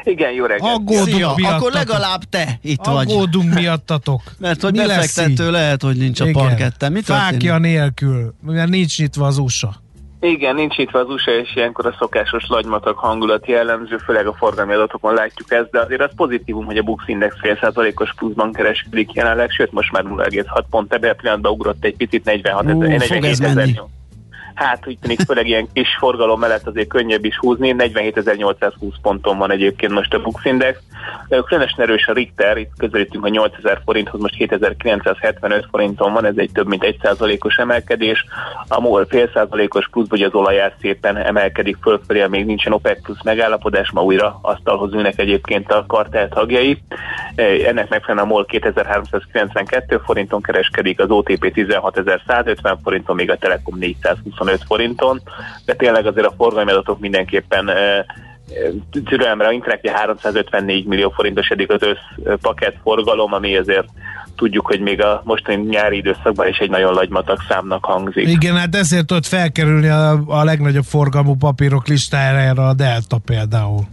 Igen, 0.04 0.32
jó 0.32 0.44
reggelt. 0.44 0.74
Aggódunk 0.74 1.08
Szia, 1.08 1.54
akkor 1.54 1.72
legalább 1.72 2.22
te 2.22 2.58
itt 2.62 2.86
Aggódunk 2.86 3.06
vagy. 3.06 3.14
Aggódunk 3.14 3.54
miattatok. 3.54 4.20
Mert 4.38 4.62
hogy 4.62 4.72
Mi 4.72 4.78
befektető 4.78 5.50
lehet, 5.50 5.82
hogy 5.82 5.96
nincs 5.96 6.20
a 6.20 6.26
parketten. 6.32 6.92
Mi 6.92 7.02
Fákja 7.02 7.58
nélkül, 7.58 8.34
mert 8.42 8.68
nincs 8.68 8.98
nyitva 8.98 9.26
az 9.26 9.38
USA. 9.38 9.84
Igen, 10.20 10.54
nincs 10.54 10.78
itt 10.78 10.94
az 10.94 11.08
USA, 11.08 11.30
és 11.30 11.56
ilyenkor 11.56 11.86
a 11.86 11.94
szokásos 11.98 12.44
lagymatag 12.48 12.96
hangulat 12.96 13.46
jellemző, 13.46 13.96
főleg 13.96 14.26
a 14.26 14.32
forgalmi 14.32 14.72
adatokon 14.74 15.14
látjuk 15.14 15.52
ezt, 15.52 15.70
de 15.70 15.80
azért 15.80 16.00
az 16.00 16.10
pozitívum, 16.16 16.64
hogy 16.64 16.76
a 16.76 16.82
Bux 16.82 17.02
Index 17.06 17.34
fél 17.40 17.58
százalékos 17.60 18.14
pluszban 18.14 18.52
kereskedik 18.52 19.12
jelenleg, 19.12 19.50
sőt 19.50 19.72
most 19.72 19.92
már 19.92 20.02
0,6 20.04 20.64
pont, 20.70 20.92
ebben 20.92 21.10
a 21.10 21.14
pillanatban 21.14 21.52
ugrott 21.52 21.84
egy 21.84 21.96
picit 21.96 22.24
46 22.24 22.68
ezer, 22.68 23.20
47 23.20 23.82
hát 24.56 24.86
úgy 24.86 24.98
tűnik, 24.98 25.20
főleg 25.20 25.46
ilyen 25.46 25.68
kis 25.72 25.96
forgalom 25.98 26.40
mellett 26.40 26.66
azért 26.66 26.88
könnyebb 26.88 27.24
is 27.24 27.38
húzni. 27.38 27.74
47.820 27.78 28.70
ponton 29.02 29.38
van 29.38 29.50
egyébként 29.50 29.92
most 29.92 30.14
a 30.14 30.20
Bux 30.20 30.44
Index. 30.44 30.78
Különösen 31.28 31.80
erős 31.80 32.06
a 32.06 32.12
Richter, 32.12 32.56
itt 32.56 32.70
közelítünk 32.78 33.24
a 33.24 33.28
8000 33.28 33.80
forinthoz, 33.84 34.20
most 34.20 34.34
7975 34.34 35.66
forinton 35.70 36.12
van, 36.12 36.24
ez 36.24 36.36
egy 36.36 36.50
több 36.52 36.66
mint 36.66 36.96
1%-os 37.02 37.56
emelkedés. 37.56 38.24
A 38.68 38.80
MOL 38.80 39.06
fél 39.06 39.30
százalékos 39.34 39.88
plusz, 39.88 40.08
hogy 40.08 40.22
az 40.22 40.34
olajár 40.34 40.74
szépen 40.80 41.16
emelkedik 41.16 41.76
fölfelé, 41.80 42.26
még 42.26 42.46
nincsen 42.46 42.72
OPEC 42.72 43.02
plusz 43.02 43.22
megállapodás, 43.22 43.90
ma 43.90 44.02
újra 44.02 44.38
asztalhoz 44.42 44.92
ülnek 44.92 45.18
egyébként 45.18 45.72
a 45.72 45.84
kartel 45.86 46.28
tagjai. 46.28 46.82
Ennek 47.66 47.88
megfelelően 47.88 48.26
a 48.26 48.32
MOL 48.32 48.44
2392 48.44 49.98
forinton 50.04 50.42
kereskedik, 50.42 51.00
az 51.00 51.10
OTP 51.10 51.52
16150 51.52 52.78
forinton, 52.82 53.16
még 53.16 53.30
a 53.30 53.36
Telekom 53.36 53.78
425 54.46 54.62
forinton, 54.66 55.22
de 55.64 55.74
tényleg 55.74 56.06
azért 56.06 56.26
a 56.26 56.34
forgalmi 56.36 56.70
adatok 56.70 57.00
mindenképpen 57.00 57.70
türelemre 59.04 59.52
interaktja 59.52 59.92
354 59.92 60.86
millió 60.86 61.10
forintos 61.10 61.48
eddig 61.48 61.70
az 61.70 61.80
összpakett 62.24 62.76
forgalom, 62.82 63.32
ami 63.32 63.56
azért 63.56 63.88
tudjuk, 64.36 64.66
hogy 64.66 64.80
még 64.80 65.02
a 65.02 65.22
mostani 65.24 65.62
nyári 65.62 65.96
időszakban 65.96 66.48
is 66.48 66.58
egy 66.58 66.70
nagyon 66.70 66.94
lagymatag 66.94 67.38
számnak 67.48 67.84
hangzik. 67.84 68.28
Igen, 68.28 68.56
hát 68.56 68.74
ezért 68.74 69.12
ott 69.12 69.26
felkerülni 69.26 69.88
a, 69.88 70.22
a 70.26 70.44
legnagyobb 70.44 70.84
forgalmú 70.84 71.34
papírok 71.34 71.86
listájára 71.88 72.68
a 72.68 72.74
Delta 72.74 73.18
például. 73.18 73.84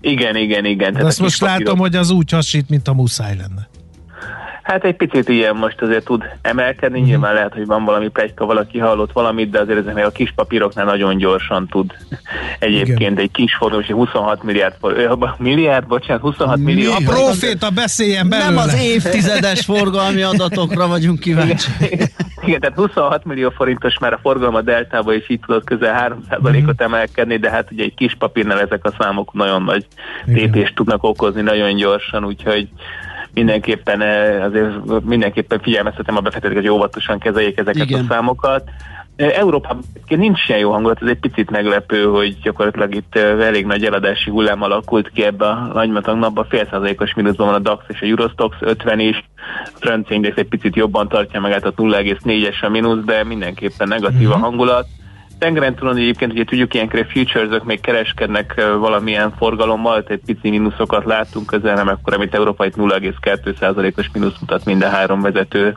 Igen, 0.00 0.36
igen, 0.36 0.64
igen. 0.64 0.92
De 0.92 1.04
azt 1.04 1.20
most 1.20 1.40
papírok... 1.40 1.60
látom, 1.60 1.78
hogy 1.78 1.96
az 1.96 2.10
úgy 2.10 2.30
hasít, 2.30 2.68
mint 2.68 2.88
a 2.88 2.92
muszáj 2.92 3.36
lenne. 3.36 3.68
Hát 4.68 4.84
egy 4.84 4.96
picit 4.96 5.28
ilyen 5.28 5.56
most 5.56 5.80
azért 5.80 6.04
tud 6.04 6.24
emelkedni, 6.42 6.96
uh-huh. 6.98 7.10
nyilván 7.10 7.34
lehet, 7.34 7.52
hogy 7.52 7.66
van 7.66 7.84
valami 7.84 8.08
plegyka, 8.08 8.46
valaki 8.46 8.78
hallott 8.78 9.12
valamit, 9.12 9.50
de 9.50 9.60
azért 9.60 9.78
ezeknél 9.78 10.04
a 10.04 10.10
kis 10.10 10.32
papíroknál 10.34 10.84
nagyon 10.84 11.16
gyorsan 11.16 11.66
tud 11.66 11.92
egyébként 12.58 13.00
Igen. 13.00 13.18
egy 13.18 13.30
kis 13.30 13.54
forgalom, 13.54 13.84
26 13.84 14.42
milliárd, 14.42 14.74
milliárd, 15.38 15.86
bocsánat, 15.86 16.22
26 16.22 16.58
millió. 16.58 16.92
A 16.92 17.02
proféta 17.04 17.70
beszéljen 17.70 18.28
belőle. 18.28 18.48
Nem 18.48 18.58
az 18.58 18.80
évtizedes 18.82 19.64
forgalmi 19.64 20.22
adatokra 20.22 20.86
vagyunk 20.86 21.18
kíváncsi. 21.18 21.70
Igen, 21.90 22.08
Igen 22.44 22.60
tehát 22.60 22.76
26 22.76 23.24
millió 23.24 23.50
forintos 23.50 23.98
már 23.98 24.12
a 24.12 24.18
forgalom 24.22 24.54
a 24.54 24.60
deltába, 24.60 25.14
és 25.14 25.30
így 25.30 25.40
tudott 25.46 25.64
közel 25.64 26.18
3%-ot 26.30 26.74
mhm. 26.74 26.82
emelkedni, 26.82 27.36
de 27.36 27.50
hát 27.50 27.70
ugye 27.70 27.84
egy 27.84 27.94
kis 27.94 28.14
papírnál 28.18 28.60
ezek 28.60 28.84
a 28.84 28.94
számok 28.98 29.32
nagyon 29.32 29.62
nagy 29.62 29.86
tépést 30.32 30.74
tudnak 30.74 31.02
okozni 31.02 31.40
nagyon 31.40 31.76
gyorsan, 31.76 32.24
úgyhogy 32.24 32.68
mindenképpen 33.38 34.00
eh, 34.00 34.44
azért 34.44 35.04
mindenképpen 35.04 35.60
figyelmeztetem 35.60 36.16
a 36.16 36.20
befektetőket, 36.20 36.62
hogy 36.62 36.72
óvatosan 36.72 37.18
kezeljék 37.18 37.58
ezeket 37.58 37.88
Igen. 37.88 38.00
a 38.00 38.04
számokat. 38.08 38.70
Eh, 39.16 39.38
Európában 39.38 39.82
nincs 40.08 40.48
ilyen 40.48 40.60
jó 40.60 40.70
hangulat, 40.72 41.02
ez 41.02 41.08
egy 41.08 41.18
picit 41.18 41.50
meglepő, 41.50 42.04
hogy 42.04 42.36
gyakorlatilag 42.42 42.94
itt 42.94 43.16
eh, 43.16 43.46
elég 43.46 43.66
nagy 43.66 43.84
eladási 43.84 44.30
hullám 44.30 44.62
alakult 44.62 45.10
ki 45.10 45.24
ebbe 45.24 45.46
a 45.46 45.70
nagymatag 45.72 46.18
napba, 46.18 46.46
fél 46.48 46.66
százalékos 46.70 47.14
mínuszban 47.14 47.46
van 47.46 47.54
a 47.54 47.58
DAX 47.58 47.84
és 47.88 48.00
a 48.00 48.06
Eurostox 48.06 48.56
50 48.60 49.00
is, 49.00 49.24
a 49.64 49.78
francia 49.80 50.16
index 50.16 50.36
egy 50.36 50.48
picit 50.48 50.76
jobban 50.76 51.08
tartja 51.08 51.40
meg, 51.40 51.52
hát 51.52 51.64
a 51.64 51.72
0,4-es 51.72 52.62
a 52.62 52.68
mínusz, 52.68 53.04
de 53.04 53.24
mindenképpen 53.24 53.88
negatív 53.88 54.18
uh-huh. 54.18 54.34
a 54.34 54.36
mhm. 54.36 54.44
hangulat 54.44 54.86
tengeren 55.38 55.74
túlon 55.74 55.96
egyébként 55.96 56.32
ugye 56.32 56.44
tudjuk, 56.44 56.74
ilyenkor 56.74 56.98
a 56.98 57.04
futures 57.12 57.62
még 57.64 57.80
kereskednek 57.80 58.54
valamilyen 58.78 59.34
forgalommal, 59.36 60.04
egy 60.08 60.20
pici 60.26 60.50
mínuszokat 60.50 61.04
látunk 61.04 61.46
közel, 61.46 61.74
nem 61.74 61.88
akkor, 61.88 62.14
amit 62.14 62.34
európai 62.34 62.70
0,2%-os 62.76 64.10
mínusz 64.12 64.38
mutat 64.40 64.64
minden 64.64 64.90
három 64.90 65.20
vezető 65.20 65.76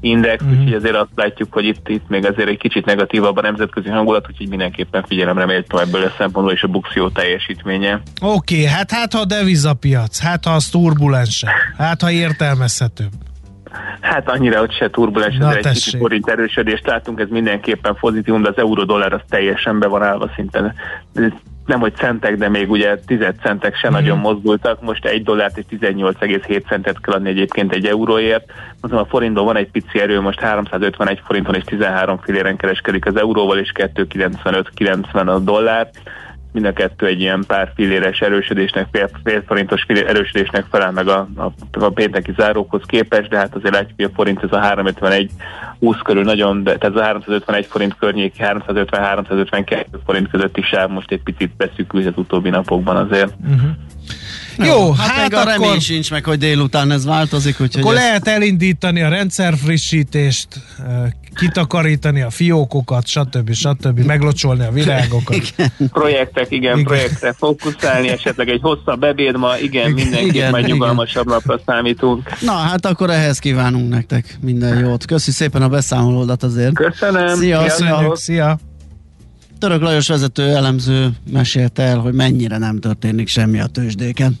index, 0.00 0.44
mm-hmm. 0.44 0.58
úgyhogy 0.58 0.72
azért 0.72 0.96
azt 0.96 1.10
látjuk, 1.14 1.52
hogy 1.52 1.64
itt, 1.64 1.88
itt 1.88 2.08
még 2.08 2.26
azért 2.26 2.48
egy 2.48 2.58
kicsit 2.58 2.84
negatívabb 2.84 3.36
a 3.36 3.40
nemzetközi 3.40 3.88
hangulat, 3.88 4.26
úgyhogy 4.30 4.48
mindenképpen 4.48 5.04
figyelemre 5.06 5.46
méltó 5.46 5.78
ebből 5.78 6.02
a 6.02 6.12
szempontból 6.18 6.54
is 6.54 6.62
a 6.62 6.68
buxió 6.68 7.08
teljesítménye. 7.08 8.00
Oké, 8.20 8.54
okay, 8.54 8.66
hát 8.66 8.90
hát 8.90 9.12
ha 9.12 9.18
a 9.18 9.24
devizapiac, 9.24 10.20
hát 10.20 10.44
ha 10.44 10.50
az 10.50 10.68
turbulens, 10.68 11.44
hát 11.76 12.02
ha 12.02 12.10
értelmezhetőbb. 12.10 13.10
Hát 14.00 14.28
annyira, 14.28 14.58
hogy 14.58 14.72
se 14.72 14.90
turbulens, 14.90 15.36
ez 15.36 15.56
egy 15.56 15.72
kicsit 15.72 16.00
forint 16.00 16.28
erősödést 16.28 16.86
látunk, 16.86 17.20
ez 17.20 17.28
mindenképpen 17.28 17.96
pozitívum, 18.00 18.42
de 18.42 18.48
az 18.48 18.58
euró-dollár 18.58 19.12
az 19.12 19.20
teljesen 19.28 19.78
be 19.78 19.86
van 19.86 20.02
állva 20.02 20.30
szinten. 20.34 20.74
Nem, 21.66 21.80
hogy 21.80 21.94
centek, 21.94 22.36
de 22.36 22.48
még 22.48 22.70
ugye 22.70 22.98
10 23.06 23.18
centek 23.42 23.76
se 23.76 23.88
mm. 23.88 23.92
nagyon 23.92 24.18
mozgultak. 24.18 24.82
Most 24.82 25.04
egy 25.04 25.22
dollárt 25.22 25.58
és 25.58 25.64
18,7 25.80 26.68
centet 26.68 27.00
kell 27.00 27.14
adni 27.14 27.28
egyébként 27.28 27.72
egy 27.72 27.86
euróért. 27.86 28.52
Mondom, 28.80 29.00
a 29.00 29.06
forintban 29.06 29.44
van 29.44 29.56
egy 29.56 29.70
pici 29.70 30.00
erő, 30.00 30.20
most 30.20 30.40
351 30.40 31.20
forinton 31.24 31.54
és 31.54 31.62
13 31.64 32.18
filéren 32.18 32.56
kereskedik 32.56 33.06
az 33.06 33.16
euróval, 33.16 33.58
és 33.58 33.72
2,95-90 33.74 35.26
a 35.26 35.38
dollár 35.38 35.90
mind 36.52 36.66
a 36.66 36.72
kettő 36.72 37.06
egy 37.06 37.20
ilyen 37.20 37.44
pár 37.46 37.72
filléres 37.74 38.20
erősödésnek, 38.20 38.86
fél, 38.92 39.10
fél 39.24 39.42
forintos 39.46 39.84
erősödésnek 39.88 40.64
felel 40.70 40.90
meg 40.90 41.08
a, 41.08 41.28
a, 41.36 41.52
a 41.72 41.88
pénteki 41.88 42.32
zárókhoz 42.36 42.82
képest, 42.86 43.28
de 43.28 43.36
hát 43.36 43.54
azért 43.54 43.74
látjuk, 43.74 43.96
hogy 43.96 44.04
a 44.04 44.14
forint 44.14 44.42
ez 44.42 44.52
a 44.52 44.58
351 44.58 45.30
20 45.78 45.96
körül 46.04 46.22
nagyon, 46.22 46.62
de, 46.62 46.76
ez 46.78 46.96
a 46.96 47.02
351 47.02 47.66
forint 47.66 47.96
környéki, 47.96 48.40
350-352 48.42 49.84
forint 50.04 50.30
közötti 50.30 50.62
sáv 50.62 50.90
most 50.90 51.10
egy 51.10 51.22
picit 51.22 51.56
beszűkült 51.56 52.06
az 52.06 52.12
utóbbi 52.16 52.50
napokban 52.50 52.96
azért. 52.96 53.34
Uh-huh. 53.40 53.70
Jó, 54.58 54.64
Jó, 54.64 54.92
hát, 54.92 55.10
hát 55.10 55.34
a 55.34 55.44
remény 55.44 55.80
sincs 55.80 56.10
meg, 56.10 56.24
hogy 56.24 56.38
délután 56.38 56.90
ez 56.90 57.04
változik. 57.04 57.60
Úgyhogy 57.60 57.82
akkor 57.82 57.94
ezt... 57.94 58.02
lehet 58.02 58.28
elindítani 58.28 59.02
a 59.02 59.08
rendszerfrissítést, 59.08 60.48
kitakarítani 61.34 62.22
a 62.22 62.30
fiókokat, 62.30 63.06
stb. 63.06 63.52
stb. 63.52 63.98
meglocsolni 63.98 64.64
a 64.64 64.70
virágokat. 64.70 65.36
Igen. 65.36 65.72
Projektek, 65.92 66.50
igen, 66.50 66.72
igen, 66.72 66.84
projektre 66.84 67.32
fókuszálni, 67.32 68.08
esetleg 68.08 68.48
egy 68.48 68.60
hosszabb 68.62 69.02
ebéd 69.02 69.36
ma, 69.36 69.58
igen, 69.58 69.90
mindenképp 69.90 70.34
igen, 70.34 70.50
majd 70.50 70.66
nyugalmasabb 70.66 71.26
napra 71.26 71.60
számítunk. 71.66 72.40
Na, 72.40 72.52
hát 72.52 72.86
akkor 72.86 73.10
ehhez 73.10 73.38
kívánunk 73.38 73.88
nektek 73.88 74.36
minden 74.40 74.78
jót. 74.78 75.04
Köszi 75.04 75.30
szépen 75.30 75.62
a 75.62 75.68
beszámolódat 75.68 76.42
azért. 76.42 76.74
Köszönöm. 76.74 77.34
Szia, 77.36 77.68
szia. 77.68 78.12
szia. 78.14 78.58
Török 79.62 79.82
Lajos 79.82 80.08
vezető 80.08 80.54
elemző 80.54 81.10
mesélte 81.30 81.82
el, 81.82 81.98
hogy 81.98 82.12
mennyire 82.12 82.58
nem 82.58 82.80
történik 82.80 83.28
semmi 83.28 83.60
a 83.60 83.66
tőzsdéken. 83.66 84.38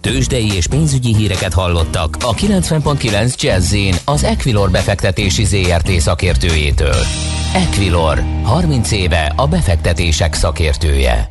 Tőzsdei 0.00 0.52
és 0.52 0.66
pénzügyi 0.66 1.14
híreket 1.14 1.52
hallottak 1.52 2.16
a 2.20 2.34
90.9 2.34 3.40
jazz 3.40 3.74
az 4.04 4.24
Equilor 4.24 4.70
befektetési 4.70 5.44
ZRT 5.44 5.90
szakértőjétől. 5.90 6.94
Equilor, 7.54 8.22
30 8.42 8.90
éve 8.90 9.32
a 9.36 9.46
befektetések 9.46 10.34
szakértője. 10.34 11.30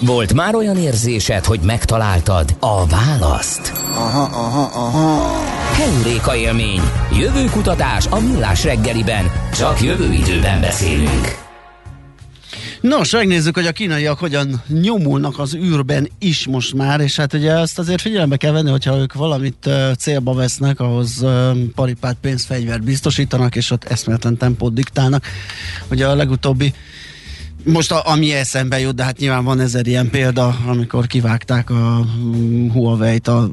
Volt 0.00 0.34
már 0.34 0.54
olyan 0.54 0.76
érzésed, 0.76 1.44
hogy 1.44 1.60
megtaláltad 1.60 2.56
a 2.60 2.86
választ? 2.86 3.72
Aha, 3.94 4.22
aha, 4.22 4.86
aha. 4.86 5.32
Heuréka 5.72 6.36
élmény, 6.36 6.80
jövőkutatás 7.18 8.06
a 8.06 8.20
millás 8.20 8.64
reggeliben, 8.64 9.30
csak 9.54 9.82
jövő 9.82 10.12
időben 10.12 10.60
beszélünk. 10.60 11.43
Nos, 12.88 13.10
megnézzük, 13.10 13.54
hogy 13.54 13.66
a 13.66 13.72
kínaiak 13.72 14.18
hogyan 14.18 14.62
nyomulnak 14.68 15.38
az 15.38 15.54
űrben 15.54 16.08
is 16.18 16.46
most 16.46 16.74
már, 16.74 17.00
és 17.00 17.16
hát 17.16 17.32
ugye 17.32 17.52
ezt 17.52 17.78
azért 17.78 18.00
figyelembe 18.00 18.36
kell 18.36 18.52
venni, 18.52 18.70
hogyha 18.70 18.96
ők 18.96 19.12
valamit 19.12 19.66
uh, 19.66 19.92
célba 19.92 20.34
vesznek, 20.34 20.80
ahhoz 20.80 21.22
uh, 21.22 21.58
paripát, 21.74 22.16
pénzt, 22.20 22.46
fegyvert 22.46 22.82
biztosítanak, 22.82 23.56
és 23.56 23.70
ott 23.70 23.84
eszméletlen 23.84 24.36
tempót 24.36 24.74
diktálnak. 24.74 25.26
Ugye 25.90 26.06
a 26.06 26.14
legutóbbi 26.14 26.72
most 27.64 27.92
a, 27.92 28.02
ami 28.10 28.32
eszembe 28.32 28.80
jut, 28.80 28.94
de 28.94 29.04
hát 29.04 29.18
nyilván 29.18 29.44
van 29.44 29.60
ezer 29.60 29.86
ilyen 29.86 30.10
példa, 30.10 30.56
amikor 30.66 31.06
kivágták 31.06 31.70
a 31.70 32.06
mm, 32.18 32.68
Huawei-t 32.68 33.28
a 33.28 33.50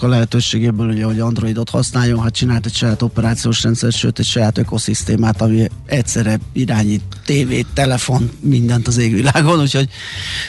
lehetőségéből, 0.00 0.88
ugye, 0.88 1.04
hogy 1.04 1.20
Androidot 1.20 1.70
használjon, 1.70 2.22
hát 2.22 2.34
csinált 2.34 2.66
egy 2.66 2.74
saját 2.74 3.02
operációs 3.02 3.62
rendszer, 3.62 3.92
sőt 3.92 4.18
egy 4.18 4.24
saját 4.24 4.58
ökoszisztémát, 4.58 5.40
ami 5.40 5.68
egyszerre 5.86 6.38
irányít 6.52 7.02
tévét, 7.24 7.66
telefon, 7.74 8.30
mindent 8.40 8.86
az 8.86 8.98
égvilágon, 8.98 9.60
úgyhogy 9.60 9.88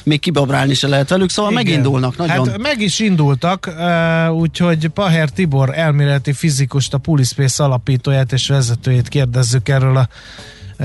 még 0.04 0.20
kibabrálni 0.20 0.74
se 0.74 0.88
lehet 0.88 1.10
velük, 1.10 1.30
szóval 1.30 1.52
Igen. 1.52 1.64
megindulnak 1.64 2.18
nagyon. 2.18 2.48
Hát 2.48 2.58
meg 2.58 2.82
is 2.82 3.00
indultak, 3.00 3.72
úgyhogy 4.32 4.88
Paher 4.88 5.30
Tibor 5.30 5.78
elméleti 5.78 6.34
fizikust, 6.34 6.94
a 6.94 6.98
Pulispace 6.98 7.64
alapítóját 7.64 8.32
és 8.32 8.48
vezetőjét 8.48 9.08
kérdezzük 9.08 9.70
erről 9.70 9.98
a 9.98 10.08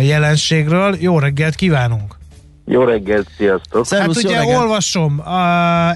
jelenségről. 0.01 0.97
Jó 1.01 1.19
reggelt 1.19 1.55
kívánunk! 1.55 2.16
Jó 2.69 2.85
reggelt, 2.85 3.29
sziasztok! 3.37 3.87
Szervusz, 3.87 4.17
hát 4.17 4.25
ugye 4.25 4.39
reggelt. 4.39 4.61
olvasom, 4.61 5.21
a, 5.21 5.41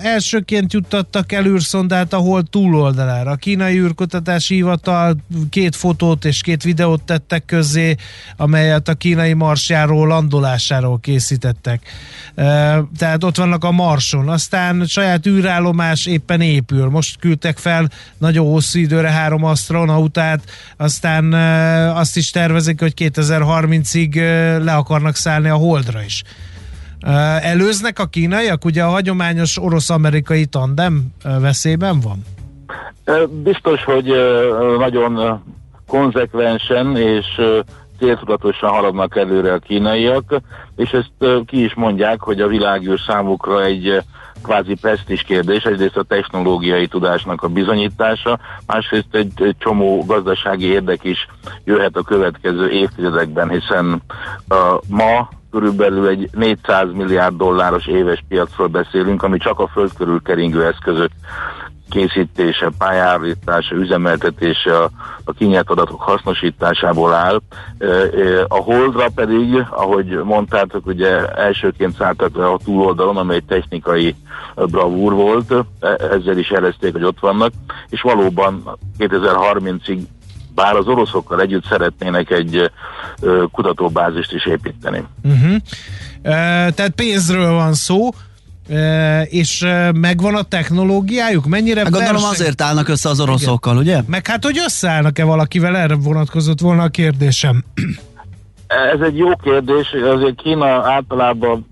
elsőként 0.02 0.72
juttattak 0.72 1.32
el 1.32 1.46
űrszondát 1.46 2.12
a 2.12 2.16
hold 2.16 2.50
túloldalára. 2.50 3.30
A 3.30 3.36
kínai 3.36 3.78
űrkutatási 3.78 4.54
hivatal 4.54 5.16
két 5.50 5.76
fotót 5.76 6.24
és 6.24 6.40
két 6.40 6.62
videót 6.62 7.02
tettek 7.02 7.44
közzé, 7.44 7.94
amelyet 8.36 8.88
a 8.88 8.94
kínai 8.94 9.32
marsjáról 9.32 10.06
landolásáról 10.06 10.98
készítettek. 11.00 11.82
E, 12.34 12.44
tehát 12.98 13.24
ott 13.24 13.36
vannak 13.36 13.64
a 13.64 13.70
marson. 13.70 14.28
Aztán 14.28 14.86
saját 14.86 15.26
űrállomás 15.26 16.06
éppen 16.06 16.40
épül. 16.40 16.88
Most 16.88 17.18
küldtek 17.18 17.58
fel 17.58 17.90
nagyon 18.18 18.46
hosszú 18.46 18.78
időre 18.78 19.10
három 19.10 19.44
astronautát, 19.44 20.40
aztán 20.76 21.34
e, 21.34 21.96
azt 21.96 22.16
is 22.16 22.30
tervezik, 22.30 22.80
hogy 22.80 22.92
2030-ig 22.96 24.16
e, 24.16 24.58
le 24.58 24.74
akarnak 24.74 25.16
szállni 25.16 25.48
a 25.48 25.54
holdra 25.54 26.02
is. 26.02 26.22
Előznek 27.40 27.98
a 27.98 28.06
kínaiak? 28.06 28.64
Ugye 28.64 28.82
a 28.82 28.88
hagyományos 28.88 29.58
orosz-amerikai 29.58 30.46
tandem 30.46 31.06
veszélyben 31.40 32.00
van? 32.00 32.24
Biztos, 33.42 33.84
hogy 33.84 34.12
nagyon 34.78 35.42
konzekvensen 35.86 36.96
és 36.96 37.26
céltudatosan 38.00 38.70
haladnak 38.70 39.16
előre 39.16 39.52
a 39.52 39.58
kínaiak, 39.58 40.40
és 40.76 40.90
ezt 40.90 41.44
ki 41.46 41.64
is 41.64 41.74
mondják, 41.74 42.20
hogy 42.20 42.40
a 42.40 42.46
világűr 42.46 43.00
számukra 43.06 43.64
egy 43.64 44.02
kvázi 44.42 44.74
presztis 44.74 45.22
kérdés, 45.22 45.64
egyrészt 45.64 45.96
a 45.96 46.02
technológiai 46.02 46.86
tudásnak 46.86 47.42
a 47.42 47.48
bizonyítása, 47.48 48.38
másrészt 48.66 49.14
egy, 49.14 49.54
csomó 49.58 50.04
gazdasági 50.06 50.66
érdek 50.66 51.04
is 51.04 51.28
jöhet 51.64 51.96
a 51.96 52.02
következő 52.02 52.70
évtizedekben, 52.70 53.50
hiszen 53.50 54.02
uh, 54.48 54.56
ma 54.88 55.28
körülbelül 55.50 56.08
egy 56.08 56.28
400 56.32 56.92
milliárd 56.92 57.36
dolláros 57.36 57.86
éves 57.86 58.24
piacról 58.28 58.66
beszélünk, 58.66 59.22
ami 59.22 59.38
csak 59.38 59.58
a 59.58 59.68
föld 59.68 59.92
körül 59.96 60.22
keringő 60.22 60.66
eszközök 60.66 61.10
készítése, 61.90 62.70
pályállítása, 62.78 63.74
üzemeltetése 63.74 64.76
a, 64.76 64.90
kinyert 65.38 65.70
adatok 65.70 66.00
hasznosításából 66.00 67.14
áll. 67.14 67.40
A 68.48 68.56
Holdra 68.56 69.08
pedig, 69.14 69.66
ahogy 69.70 70.06
mondtátok, 70.24 70.86
ugye 70.86 71.26
elsőként 71.26 71.96
szálltak 71.96 72.36
le 72.36 72.46
a 72.46 72.58
túloldalon, 72.64 73.16
amely 73.16 73.40
technikai 73.48 74.14
bravúr 74.54 75.12
volt, 75.12 75.54
e, 75.80 75.88
ezzel 75.88 76.38
is 76.38 76.50
jelezték, 76.50 76.92
hogy 76.92 77.04
ott 77.04 77.20
vannak, 77.20 77.52
és 77.88 78.00
valóban 78.00 78.78
2030-ig 78.98 80.00
bár 80.54 80.76
az 80.76 80.86
oroszokkal 80.86 81.40
együtt 81.40 81.64
szeretnének 81.64 82.30
egy 82.30 82.70
kutatóbázist 83.52 84.32
is 84.32 84.46
építeni. 84.46 85.04
Uh-huh. 85.22 85.56
Tehát 86.74 86.90
pénzről 86.90 87.52
van 87.52 87.74
szó, 87.74 88.08
és 89.24 89.66
megvan 89.94 90.34
a 90.34 90.42
technológiájuk? 90.42 91.46
Mennyire 91.46 91.80
hát 91.80 91.90
Gondolom 91.90 92.22
verseny... 92.22 92.30
azért 92.30 92.62
állnak 92.62 92.88
össze 92.88 93.08
az 93.08 93.20
oroszokkal, 93.20 93.72
Igen. 93.72 93.84
ugye? 93.84 94.02
Meg 94.06 94.26
hát, 94.26 94.44
hogy 94.44 94.58
összeállnak-e 94.64 95.24
valakivel, 95.24 95.76
erre 95.76 95.96
vonatkozott 95.96 96.60
volna 96.60 96.82
a 96.82 96.88
kérdésem. 96.88 97.64
Ez 98.92 99.00
egy 99.00 99.16
jó 99.16 99.36
kérdés, 99.36 99.94
azért 100.16 100.42
Kína 100.42 100.66
általában 100.66 101.68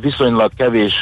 viszonylag 0.00 0.50
kevés 0.56 0.92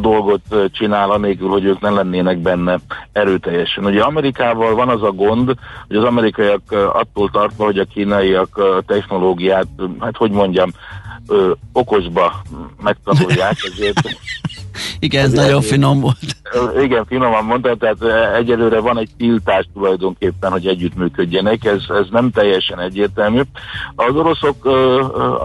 dolgot 0.00 0.40
csinál, 0.72 1.10
anélkül, 1.10 1.48
hogy 1.48 1.64
ők 1.64 1.80
ne 1.80 1.90
lennének 1.90 2.38
benne 2.38 2.78
erőteljesen. 3.12 3.84
Ugye 3.84 4.02
Amerikával 4.02 4.74
van 4.74 4.88
az 4.88 5.02
a 5.02 5.12
gond, 5.12 5.54
hogy 5.88 5.96
az 5.96 6.04
amerikaiak 6.04 6.62
attól 6.92 7.30
tartva, 7.30 7.64
hogy 7.64 7.78
a 7.78 7.84
kínaiak 7.84 8.60
technológiát, 8.86 9.66
hát 9.98 10.16
hogy 10.16 10.30
mondjam, 10.30 10.70
ö, 11.30 11.52
okosba 11.72 12.42
megtanulják, 12.82 13.56
ezért... 13.72 14.00
igen, 14.98 15.24
ez 15.24 15.32
nagyon 15.32 15.60
finom 15.60 16.00
volt. 16.00 16.18
Igen, 16.82 17.04
finoman 17.04 17.44
mondta, 17.44 17.76
tehát 17.76 18.34
egyelőre 18.34 18.80
van 18.80 18.98
egy 18.98 19.10
tiltás 19.16 19.68
tulajdonképpen, 19.74 20.50
hogy 20.50 20.66
együttműködjenek, 20.66 21.64
ez, 21.64 21.82
ez 21.88 22.06
nem 22.10 22.30
teljesen 22.30 22.80
egyértelmű. 22.80 23.40
Az 23.94 24.14
oroszok 24.14 24.64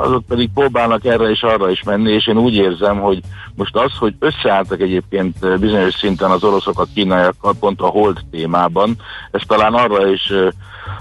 azok 0.02 0.26
pedig 0.28 0.50
próbálnak 0.54 1.06
erre 1.06 1.30
és 1.30 1.42
arra 1.42 1.70
is 1.70 1.84
menni, 1.84 2.12
és 2.12 2.28
én 2.28 2.38
úgy 2.38 2.56
érzem, 2.56 3.00
hogy 3.00 3.20
most 3.56 3.76
az, 3.76 3.92
hogy 4.00 4.16
összeálltak 4.20 4.82
egyébként 4.82 5.60
bizonyos 5.60 5.94
szinten 5.94 6.32
az 6.32 6.44
oroszok 6.44 6.80
a 6.80 6.88
kínaiakkal 6.94 7.54
pont 7.60 7.82
a 7.82 7.88
hold 7.88 8.20
témában, 8.32 8.96
ez 9.32 9.42
talán 9.48 9.74
arra 9.74 10.08
is 10.08 10.34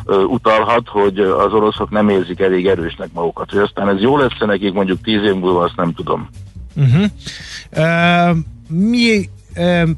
utalhat, 0.07 0.89
hogy 0.89 1.19
az 1.19 1.53
oroszok 1.53 1.91
nem 1.91 2.09
érzik 2.09 2.41
elég 2.41 2.67
erősnek 2.67 3.09
magukat. 3.13 3.51
Hogy 3.51 3.61
aztán 3.61 3.89
ez 3.89 4.01
jó 4.01 4.19
lesz 4.19 4.39
nekik 4.39 4.74
mondjuk 4.75 5.03
tíz 5.03 5.23
év 5.23 5.35
múlva, 5.35 5.65
azt 5.65 5.77
nem 5.77 5.93
tudom. 5.93 6.29
Uh-huh. 6.77 7.05
Uh, 7.77 8.37
mi, 8.69 9.29
uh, 9.57 9.89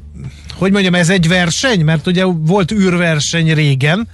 hogy 0.53 0.71
mondjam, 0.71 0.95
ez 0.95 1.09
egy 1.09 1.27
verseny? 1.27 1.83
Mert 1.83 2.07
ugye 2.07 2.23
volt 2.25 2.71
űrverseny 2.71 3.53
régen, 3.53 4.07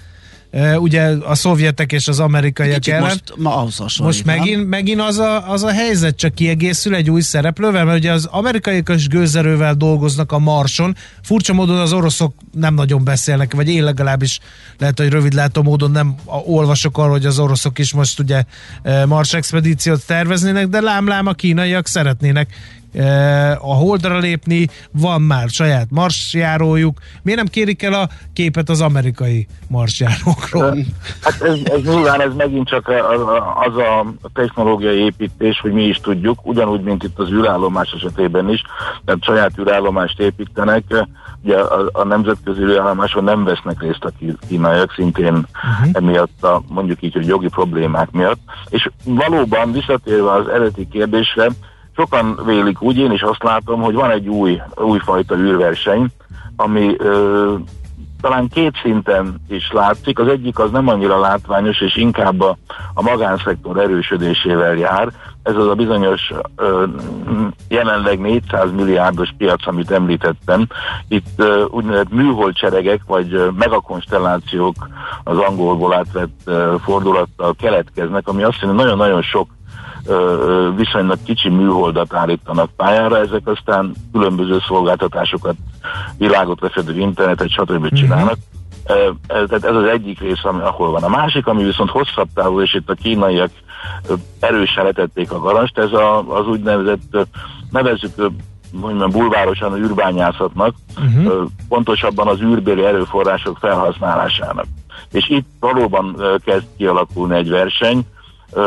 ugye 0.77 1.01
a 1.03 1.35
szovjetek 1.35 1.91
és 1.91 2.07
az 2.07 2.19
amerikaiak 2.19 2.87
ellen. 2.87 3.01
Most, 3.01 3.33
ma 3.37 3.55
ahhoz 3.55 3.97
most 3.97 4.25
megint, 4.25 4.69
megint 4.69 5.01
az, 5.01 5.17
a, 5.17 5.51
az 5.51 5.63
a 5.63 5.71
helyzet 5.71 6.15
csak 6.15 6.35
kiegészül 6.35 6.95
egy 6.95 7.09
új 7.09 7.21
szereplővel, 7.21 7.85
mert 7.85 7.97
ugye 7.97 8.11
az 8.11 8.25
amerikaiak 8.25 8.89
is 8.89 9.07
gőzerővel 9.07 9.73
dolgoznak 9.73 10.31
a 10.31 10.39
Marson. 10.39 10.95
Furcsa 11.21 11.53
módon 11.53 11.77
az 11.77 11.93
oroszok 11.93 12.35
nem 12.51 12.73
nagyon 12.73 13.03
beszélnek, 13.03 13.53
vagy 13.53 13.69
én 13.69 13.83
legalábbis 13.83 14.39
lehet, 14.77 14.99
hogy 14.99 15.09
rövidlátó 15.09 15.61
módon 15.61 15.91
nem 15.91 16.15
olvasok 16.25 16.97
arról, 16.97 17.11
hogy 17.11 17.25
az 17.25 17.39
oroszok 17.39 17.79
is 17.79 17.93
most 17.93 18.19
ugye 18.19 18.43
Mars 19.05 19.33
expedíciót 19.33 20.05
terveznének, 20.05 20.67
de 20.67 20.81
lám-lám 20.81 21.27
a 21.27 21.33
kínaiak 21.33 21.87
szeretnének 21.87 22.47
a 23.59 23.73
Holdra 23.73 24.17
lépni, 24.17 24.67
van 24.91 25.21
már 25.21 25.49
saját 25.49 25.87
marsjárójuk. 25.89 26.99
Miért 27.23 27.39
nem 27.39 27.49
kérik 27.49 27.83
el 27.83 27.93
a 27.93 28.09
képet 28.33 28.69
az 28.69 28.81
amerikai 28.81 29.47
marsjárókról? 29.67 30.77
Hát 31.21 31.41
ez, 31.41 31.59
ez 31.63 31.81
nyilván 31.83 32.21
ez 32.21 32.33
megint 32.37 32.67
csak 32.67 32.91
az 33.65 33.77
a 33.77 34.05
technológiai 34.33 34.99
építés, 34.99 35.59
hogy 35.59 35.71
mi 35.71 35.83
is 35.83 35.97
tudjuk, 35.97 36.47
ugyanúgy, 36.47 36.81
mint 36.81 37.03
itt 37.03 37.19
az 37.19 37.31
űrállomás 37.31 37.91
esetében 37.91 38.49
is, 38.49 38.61
tehát 39.05 39.23
saját 39.23 39.59
űrállomást 39.59 40.19
építenek, 40.19 40.83
ugye 41.43 41.57
a, 41.57 41.89
a 41.91 42.03
nemzetközi 42.03 42.61
űrállomáson 42.61 43.23
nem 43.23 43.43
vesznek 43.43 43.81
részt 43.81 44.03
a 44.03 44.11
kínaiak, 44.47 44.93
szintén 44.93 45.33
uh-huh. 45.33 45.89
emiatt 45.91 46.43
a 46.43 46.61
mondjuk 46.67 47.01
így, 47.01 47.13
hogy 47.13 47.27
jogi 47.27 47.47
problémák 47.47 48.11
miatt. 48.11 48.39
És 48.69 48.89
valóban 49.03 49.71
visszatérve 49.71 50.31
az 50.31 50.47
eredeti 50.47 50.87
kérdésre, 50.91 51.49
sokan 51.95 52.39
vélik 52.45 52.81
úgy, 52.81 52.97
én 52.97 53.11
is 53.11 53.21
azt 53.21 53.43
látom, 53.43 53.81
hogy 53.81 53.93
van 53.93 54.11
egy 54.11 54.27
új, 54.27 54.61
újfajta 54.75 55.35
űrverseny, 55.35 56.07
ami 56.55 56.95
ö, 56.97 57.55
talán 58.21 58.47
két 58.47 58.73
szinten 58.83 59.35
is 59.49 59.71
látszik. 59.71 60.19
Az 60.19 60.27
egyik 60.27 60.59
az 60.59 60.71
nem 60.71 60.87
annyira 60.87 61.19
látványos, 61.19 61.81
és 61.81 61.95
inkább 61.95 62.41
a, 62.41 62.57
a 62.93 63.01
magánszektor 63.01 63.77
erősödésével 63.77 64.75
jár. 64.75 65.11
Ez 65.43 65.55
az 65.55 65.67
a 65.67 65.73
bizonyos 65.73 66.31
ö, 66.55 66.83
jelenleg 67.69 68.19
400 68.19 68.71
milliárdos 68.71 69.29
piac, 69.37 69.67
amit 69.67 69.91
említettem. 69.91 70.67
Itt 71.07 71.27
ö, 71.35 71.63
úgynevezett 71.69 72.11
műholdcseregek, 72.11 73.01
vagy 73.07 73.33
ö, 73.33 73.49
megakonstellációk 73.49 74.89
az 75.23 75.37
angolból 75.37 75.93
átvett 75.93 76.41
ö, 76.45 76.75
fordulattal 76.83 77.55
keletkeznek, 77.59 78.27
ami 78.27 78.43
azt 78.43 78.61
jelenti, 78.61 78.83
nagyon-nagyon 78.83 79.21
sok 79.21 79.47
viszonylag 80.75 81.17
kicsi 81.23 81.49
műholdat 81.49 82.13
állítanak 82.13 82.69
pályára, 82.75 83.17
ezek 83.17 83.47
aztán 83.47 83.93
különböző 84.11 84.57
szolgáltatásokat, 84.67 85.55
világot 86.17 86.61
lefedő 86.61 86.99
internetet, 86.99 87.49
stb. 87.49 87.71
Mhm. 87.71 87.95
csinálnak. 87.95 88.37
Tehát 89.27 89.63
ez 89.63 89.75
az 89.75 89.85
egyik 89.85 90.19
rész, 90.19 90.43
ami, 90.43 90.61
ahol 90.61 90.91
van. 90.91 91.03
A 91.03 91.09
másik, 91.09 91.47
ami 91.47 91.63
viszont 91.63 91.89
hosszabb 91.89 92.27
távú, 92.33 92.61
és 92.61 92.73
itt 92.73 92.89
a 92.89 92.93
kínaiak 92.93 93.49
erősen 94.39 94.83
letették 94.83 95.31
a 95.31 95.39
garast, 95.39 95.77
ez 95.77 95.91
a, 95.91 96.35
az 96.37 96.47
úgynevezett, 96.47 97.27
nevezzük 97.71 98.31
mondjam, 98.71 99.09
bulvárosan 99.09 99.75
űrbányászatnak, 99.75 100.75
uh-huh. 100.97 101.47
pontosabban 101.67 102.27
az 102.27 102.41
űrbéli 102.41 102.83
erőforrások 102.83 103.57
felhasználásának. 103.57 104.65
És 105.11 105.29
itt 105.29 105.47
valóban 105.59 106.15
kezd 106.45 106.65
kialakulni 106.77 107.35
egy 107.35 107.49
verseny, 107.49 108.05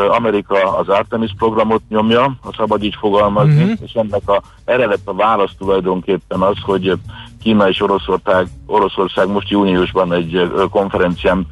Amerika 0.09 0.77
az 0.77 0.89
Artemis 0.89 1.31
programot 1.37 1.81
nyomja, 1.89 2.37
ha 2.41 2.53
szabad 2.57 2.83
így 2.83 2.95
fogalmazni, 2.99 3.63
uh-huh. 3.63 3.79
és 3.83 3.93
ennek 3.93 4.29
a, 4.29 4.41
erre 4.65 4.85
lett 4.85 5.07
a 5.07 5.13
válasz 5.13 5.51
tulajdonképpen 5.57 6.41
az, 6.41 6.57
hogy 6.61 6.93
Kína 7.41 7.69
és 7.69 7.81
Oroszország, 7.81 8.47
Oroszország 8.65 9.27
most 9.27 9.49
júniusban 9.49 10.13
egy 10.13 10.51
konferencián 10.69 11.47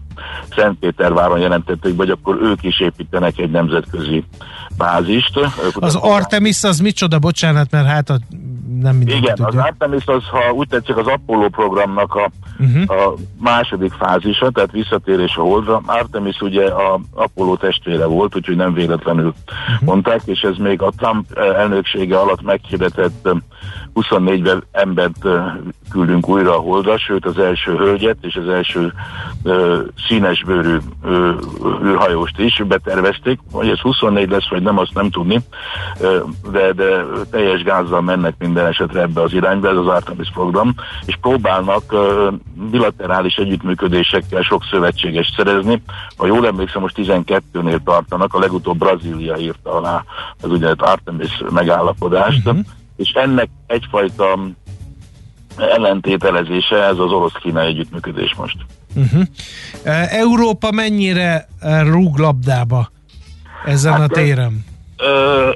Szentpéterváron 0.55 1.39
jelentették, 1.39 1.97
hogy 1.97 2.09
akkor 2.09 2.37
ők 2.41 2.63
is 2.63 2.79
építenek 2.79 3.37
egy 3.37 3.51
nemzetközi 3.51 4.23
bázist. 4.77 5.39
Az 5.73 5.95
Artemis 5.95 6.63
az 6.63 6.79
micsoda, 6.79 7.19
bocsánat, 7.19 7.71
mert 7.71 7.87
hát 7.87 8.09
a 8.09 8.17
nem 8.81 9.01
Igen, 9.01 9.35
tudja. 9.35 9.45
az 9.45 9.55
Artemis 9.55 10.05
az, 10.05 10.23
ha 10.31 10.51
úgy 10.51 10.67
tetszik, 10.67 10.97
az 10.97 11.07
Apollo 11.07 11.49
programnak 11.49 12.15
a, 12.15 12.29
uh-huh. 12.59 13.01
a 13.01 13.13
második 13.39 13.91
fázisa, 13.91 14.49
tehát 14.49 14.71
visszatérés 14.71 15.35
a 15.35 15.41
Holdra. 15.41 15.81
Artemis 15.85 16.41
ugye 16.41 16.65
a 16.65 16.99
Apollo 17.13 17.55
testvére 17.55 18.05
volt, 18.05 18.35
úgyhogy 18.35 18.55
nem 18.55 18.73
véletlenül 18.73 19.33
uh-huh. 19.47 19.87
mondták, 19.87 20.21
és 20.25 20.41
ez 20.41 20.57
még 20.57 20.81
a 20.81 20.91
Trump 20.97 21.37
elnöksége 21.37 22.19
alatt 22.19 22.41
meghirdetett 22.41 23.29
24 23.93 24.51
embert 24.71 25.27
küldünk 25.89 26.29
újra 26.29 26.57
a 26.57 26.61
Holdra, 26.61 26.97
sőt 26.97 27.25
az 27.25 27.37
első 27.37 27.75
hölgyet 27.75 28.17
és 28.21 28.35
az 28.35 28.47
első 28.47 28.93
színesbőrű 30.07 30.77
űrhajóst 31.83 32.39
is 32.39 32.61
betervezték, 32.67 33.39
hogy 33.51 33.69
ez 33.69 33.79
24 33.79 34.29
lesz, 34.29 34.49
vagy 34.49 34.61
nem, 34.61 34.77
azt 34.77 34.93
nem 34.93 35.09
tudni, 35.09 35.39
de, 36.51 36.73
de 36.73 37.05
teljes 37.31 37.63
gázzal 37.63 38.01
mennek 38.01 38.35
minden 38.39 38.65
esetre 38.65 39.01
ebbe 39.01 39.21
az 39.21 39.33
irányba, 39.33 39.69
ez 39.69 39.77
az 39.77 39.87
Artemis 39.87 40.29
program, 40.33 40.73
és 41.05 41.17
próbálnak 41.21 41.95
bilaterális 42.71 43.35
együttműködésekkel 43.35 44.41
sok 44.41 44.63
szövetséges 44.71 45.33
szerezni. 45.35 45.81
Ha 46.17 46.25
jól 46.25 46.47
emlékszem, 46.47 46.81
most 46.81 46.95
12-nél 46.97 47.79
tartanak, 47.83 48.33
a 48.33 48.39
legutóbb 48.39 48.77
Brazília 48.77 49.37
írta 49.37 49.73
alá 49.73 50.03
az 50.41 50.49
ugye 50.49 50.73
Artemis 50.77 51.43
megállapodást, 51.49 52.47
uh-huh. 52.47 52.65
és 52.95 53.11
ennek 53.11 53.49
egyfajta 53.67 54.39
ellentételezése 55.57 56.83
ez 56.83 56.97
az 56.97 57.11
orosz-kínai 57.11 57.65
együttműködés 57.65 58.35
most. 58.35 58.57
Uh-huh. 58.95 59.27
Európa 60.09 60.71
mennyire 60.71 61.47
rúg 61.83 62.17
labdába 62.17 62.91
ezen 63.65 63.91
hát, 63.91 64.01
a 64.01 64.07
téren? 64.07 64.65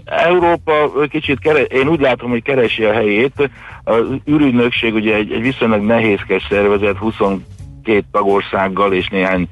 Európa 0.06 0.91
kicsit, 1.10 1.39
keres, 1.39 1.65
én 1.69 1.88
úgy 1.88 1.99
látom, 1.99 2.30
hogy 2.30 2.41
keresi 2.41 2.84
a 2.84 2.93
helyét. 2.93 3.49
Az 3.84 4.02
űrügynökség 4.30 4.93
ugye 4.93 5.15
egy, 5.15 5.32
egy 5.32 5.41
viszonylag 5.41 5.82
nehézkes 5.82 6.45
szervezet, 6.49 6.97
22 6.97 7.41
két 7.89 8.06
tagországgal 8.12 8.93
és 8.93 9.08
néhány 9.08 9.47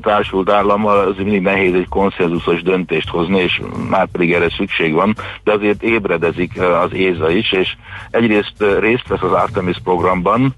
társult 0.00 0.50
állammal 0.50 0.98
az 0.98 1.16
mindig 1.16 1.42
nehéz 1.42 1.74
egy 1.74 1.88
konszenzusos 1.88 2.62
döntést 2.62 3.08
hozni, 3.08 3.38
és 3.38 3.60
már 3.88 4.06
pedig 4.06 4.32
erre 4.32 4.50
szükség 4.56 4.92
van, 4.92 5.14
de 5.44 5.52
azért 5.52 5.82
ébredezik 5.82 6.60
az 6.60 6.94
ÉZA 6.94 7.30
is, 7.30 7.52
és 7.52 7.74
egyrészt 8.10 8.64
részt 8.78 9.08
vesz 9.08 9.22
az 9.22 9.32
Artemis 9.32 9.76
programban 9.84 10.54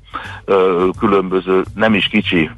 különböző 0.99 1.63
nem 1.75 1.95
is 1.95 2.07
kicsi 2.07 2.51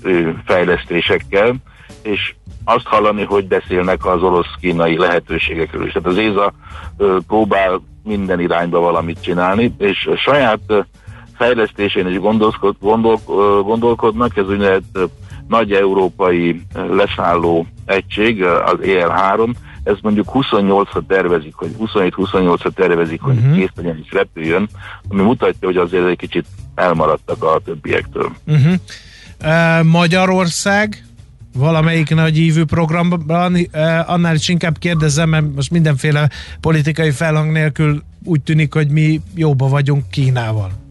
fejlesztésekkel, 0.44 1.54
és 2.02 2.34
azt 2.64 2.86
hallani, 2.86 3.24
hogy 3.24 3.46
beszélnek 3.46 4.06
az 4.06 4.22
orosz-kínai 4.22 4.98
lehetőségekről 4.98 5.86
is. 5.86 5.92
Tehát 5.92 6.08
az 6.08 6.18
ÉZA 6.18 6.52
próbál 7.26 7.82
minden 8.04 8.40
irányba 8.40 8.80
valamit 8.80 9.22
csinálni, 9.22 9.74
és 9.78 10.06
a 10.06 10.16
saját 10.16 10.86
fejlesztésén 11.36 12.06
is 12.06 12.18
gondolkod, 12.18 12.76
gondol, 12.80 13.20
gondolkodnak, 13.62 14.36
ez 14.36 14.48
úgynevezett 14.48 14.98
nagy 15.48 15.72
európai 15.72 16.62
leszálló 16.90 17.66
egység, 17.84 18.42
az 18.44 18.78
EL3, 18.82 19.54
ez 19.86 19.96
mondjuk 20.02 20.28
28-ra 20.32 21.00
tervezik, 21.06 21.54
hogy 21.54 21.70
27-28-ra 21.80 22.70
tervezik, 22.74 23.20
hogy 23.20 23.36
uh-huh. 23.36 23.56
kész 23.56 23.70
legyen 23.74 24.00
és 24.04 24.12
repüljön, 24.12 24.68
ami 25.08 25.22
mutatja, 25.22 25.68
hogy 25.68 25.76
azért 25.76 26.06
egy 26.06 26.16
kicsit 26.16 26.46
elmaradtak 26.74 27.44
a 27.44 27.60
többiektől. 27.64 28.32
Uh-huh. 28.46 28.74
Uh, 29.44 29.84
Magyarország 29.84 31.04
valamelyik 31.54 32.14
nagy 32.14 32.38
ívű 32.38 32.64
programban, 32.64 33.54
uh, 33.54 34.10
annál 34.10 34.34
is 34.34 34.48
inkább 34.48 34.78
kérdezem, 34.78 35.28
mert 35.28 35.54
most 35.54 35.70
mindenféle 35.70 36.30
politikai 36.60 37.10
felhang 37.10 37.52
nélkül 37.52 38.02
úgy 38.24 38.40
tűnik, 38.40 38.74
hogy 38.74 38.88
mi 38.88 39.20
jóba 39.34 39.68
vagyunk 39.68 40.10
Kínával. 40.10 40.85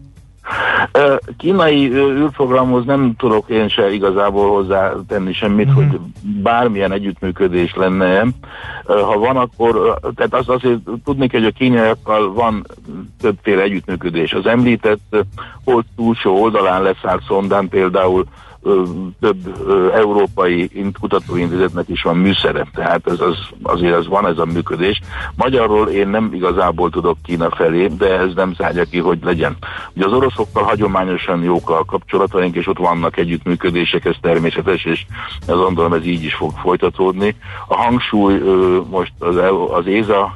Kínai 1.38 1.92
űrprogramhoz 1.92 2.84
nem 2.84 3.14
tudok 3.18 3.48
én 3.48 3.68
se 3.68 3.92
igazából 3.92 4.50
hozzá 4.50 4.92
tenni 5.08 5.32
semmit, 5.32 5.68
uh-huh. 5.68 5.86
hogy 5.86 6.00
bármilyen 6.42 6.92
együttműködés 6.92 7.74
lenne. 7.74 8.24
Ha 8.84 9.18
van, 9.18 9.36
akkor, 9.36 9.98
tehát 10.14 10.34
az 10.34 10.48
azért 10.48 10.78
tudni 11.04 11.28
kell, 11.28 11.40
hogy 11.40 11.52
a 11.54 11.58
kínaiakkal 11.58 12.32
van 12.32 12.66
többféle 13.20 13.62
együttműködés. 13.62 14.32
Az 14.32 14.46
említett 14.46 15.16
hold 15.64 15.84
túlsó 15.96 16.42
oldalán 16.42 16.82
leszállt 16.82 17.22
szondán 17.26 17.68
például 17.68 18.26
több 19.20 19.36
európai 19.94 20.70
kutatóintézetnek 21.00 21.88
is 21.88 22.02
van 22.02 22.16
műszere, 22.16 22.66
tehát 22.74 23.06
ez 23.06 23.20
az, 23.20 23.36
azért 23.62 23.94
az 23.94 24.06
van 24.06 24.26
ez 24.26 24.38
a 24.38 24.44
működés. 24.44 25.00
Magyarról 25.34 25.88
én 25.88 26.08
nem 26.08 26.30
igazából 26.32 26.90
tudok 26.90 27.18
Kína 27.22 27.50
felé, 27.50 27.86
de 27.86 28.18
ez 28.18 28.34
nem 28.34 28.54
zárja 28.54 28.84
ki, 28.84 28.98
hogy 28.98 29.18
legyen. 29.22 29.56
Ugye 29.94 30.06
az 30.06 30.12
oroszokkal 30.12 30.62
hagyományosan 30.62 31.42
jók 31.42 31.70
a 31.70 31.84
kapcsolataink, 31.84 32.54
és 32.54 32.66
ott 32.66 32.78
vannak 32.78 33.16
együttműködések, 33.16 34.04
ez 34.04 34.14
természetes, 34.20 34.84
és 34.84 35.06
ez 35.46 35.56
gondolom 35.56 35.92
ez 35.92 36.06
így 36.06 36.24
is 36.24 36.34
fog 36.34 36.52
folytatódni. 36.62 37.36
A 37.66 37.76
hangsúly 37.76 38.38
most 38.90 39.12
az, 39.18 39.36
az 39.70 39.86
ÉZA 39.86 40.34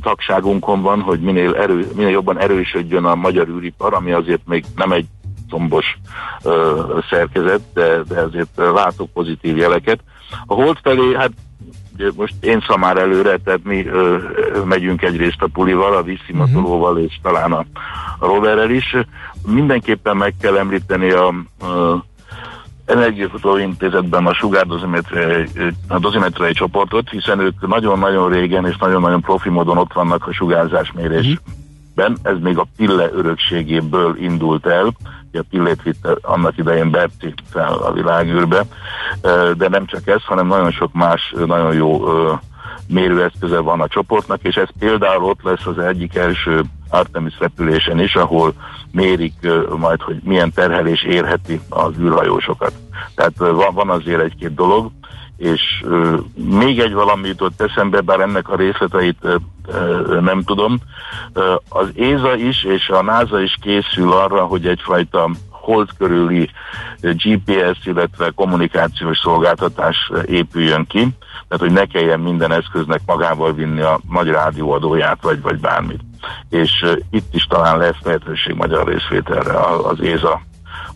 tagságunkon 0.00 0.82
van, 0.82 1.00
hogy 1.00 1.20
minél, 1.20 1.54
erő, 1.54 1.88
minél 1.94 2.10
jobban 2.10 2.38
erősödjön 2.38 3.04
a 3.04 3.14
magyar 3.14 3.48
űripar, 3.48 3.94
ami 3.94 4.12
azért 4.12 4.46
még 4.46 4.64
nem 4.76 4.92
egy 4.92 5.06
combos 5.50 5.98
ö, 6.42 6.82
szerkezet, 7.10 7.60
de, 7.74 8.02
de 8.08 8.20
azért 8.20 8.56
látok 8.56 9.10
pozitív 9.12 9.56
jeleket. 9.56 10.00
A 10.46 10.54
hold 10.54 10.78
felé, 10.82 11.14
hát 11.14 11.32
most 12.16 12.34
én 12.40 12.64
szamár 12.68 12.96
előre, 12.96 13.36
tehát 13.36 13.64
mi 13.64 13.86
ö, 13.86 14.18
megyünk 14.64 15.02
egyrészt 15.02 15.42
a 15.42 15.48
pulival, 15.52 15.96
a 15.96 16.02
vízszimatolóval 16.02 16.92
uh-huh. 16.92 17.06
és 17.06 17.18
talán 17.22 17.52
a, 17.52 17.64
a 18.18 18.26
roverrel 18.26 18.70
is. 18.70 18.96
Mindenképpen 19.46 20.16
meg 20.16 20.34
kell 20.40 20.56
említeni 20.56 21.10
a, 21.10 21.26
a 21.66 22.04
Energiakutató 22.86 23.56
Intézetben 23.56 24.26
a 25.88 25.98
dozimetriai 25.98 26.52
csoportot, 26.52 27.10
hiszen 27.10 27.40
ők 27.40 27.66
nagyon-nagyon 27.66 28.30
régen 28.30 28.66
és 28.66 28.76
nagyon-nagyon 28.76 29.20
profi 29.20 29.48
módon 29.48 29.78
ott 29.78 29.92
vannak 29.92 30.26
a 30.26 30.32
sugárzásmérésben. 30.32 32.10
Uh-huh. 32.12 32.16
Ez 32.22 32.36
még 32.40 32.58
a 32.58 32.66
Pille 32.76 33.10
örökségéből 33.12 34.16
indult 34.20 34.66
el, 34.66 34.92
a 35.36 35.44
Pillét 35.50 35.82
vitte 35.82 36.16
annak 36.22 36.58
idején 36.58 36.90
Berti 36.90 37.34
fel 37.50 37.72
a 37.72 37.92
világűrbe, 37.92 38.64
de 39.56 39.68
nem 39.68 39.86
csak 39.86 40.06
ez, 40.06 40.24
hanem 40.24 40.46
nagyon 40.46 40.70
sok 40.70 40.92
más 40.92 41.34
nagyon 41.46 41.74
jó 41.74 42.00
mérőeszköze 42.88 43.58
van 43.58 43.80
a 43.80 43.88
csoportnak, 43.88 44.42
és 44.42 44.56
ez 44.56 44.68
például 44.78 45.24
ott 45.24 45.42
lesz 45.42 45.66
az 45.66 45.78
egyik 45.78 46.14
első 46.14 46.62
Artemis 46.88 47.38
repülésen 47.38 48.00
is, 48.00 48.14
ahol 48.14 48.52
mérik 48.92 49.48
majd, 49.78 50.00
hogy 50.00 50.16
milyen 50.24 50.52
terhelés 50.52 51.02
érheti 51.02 51.60
az 51.68 51.92
űrhajósokat. 51.98 52.72
Tehát 53.14 53.36
van 53.72 53.90
azért 53.90 54.22
egy-két 54.22 54.54
dolog, 54.54 54.90
és 55.36 55.82
uh, 55.82 56.18
még 56.34 56.78
egy 56.78 56.92
valami 56.92 57.28
jutott 57.28 57.60
eszembe, 57.60 58.00
bár 58.00 58.20
ennek 58.20 58.48
a 58.48 58.56
részleteit 58.56 59.18
uh, 59.22 59.34
uh, 59.66 60.20
nem 60.20 60.42
tudom. 60.42 60.78
Uh, 61.34 61.44
az 61.68 61.88
ÉZA 61.94 62.36
is 62.36 62.64
és 62.64 62.88
a 62.88 63.02
NASA 63.02 63.40
is 63.40 63.56
készül 63.60 64.12
arra, 64.12 64.44
hogy 64.44 64.66
egyfajta 64.66 65.30
hold 65.50 65.88
körüli 65.98 66.50
GPS, 67.00 67.86
illetve 67.86 68.30
kommunikációs 68.30 69.18
szolgáltatás 69.18 70.10
épüljön 70.26 70.86
ki, 70.86 71.08
tehát 71.48 71.64
hogy 71.64 71.72
ne 71.72 71.84
kelljen 71.84 72.20
minden 72.20 72.52
eszköznek 72.52 73.00
magával 73.06 73.54
vinni 73.54 73.80
a 73.80 74.00
nagy 74.10 74.28
rádióadóját, 74.28 75.22
vagy, 75.22 75.40
vagy 75.40 75.58
bármit. 75.58 76.00
És 76.50 76.82
uh, 76.82 76.96
itt 77.10 77.34
is 77.34 77.44
talán 77.44 77.78
lesz 77.78 78.00
lehetőség 78.02 78.54
magyar 78.54 78.88
részvételre 78.88 79.58
az 79.60 80.00
ÉZA 80.00 80.40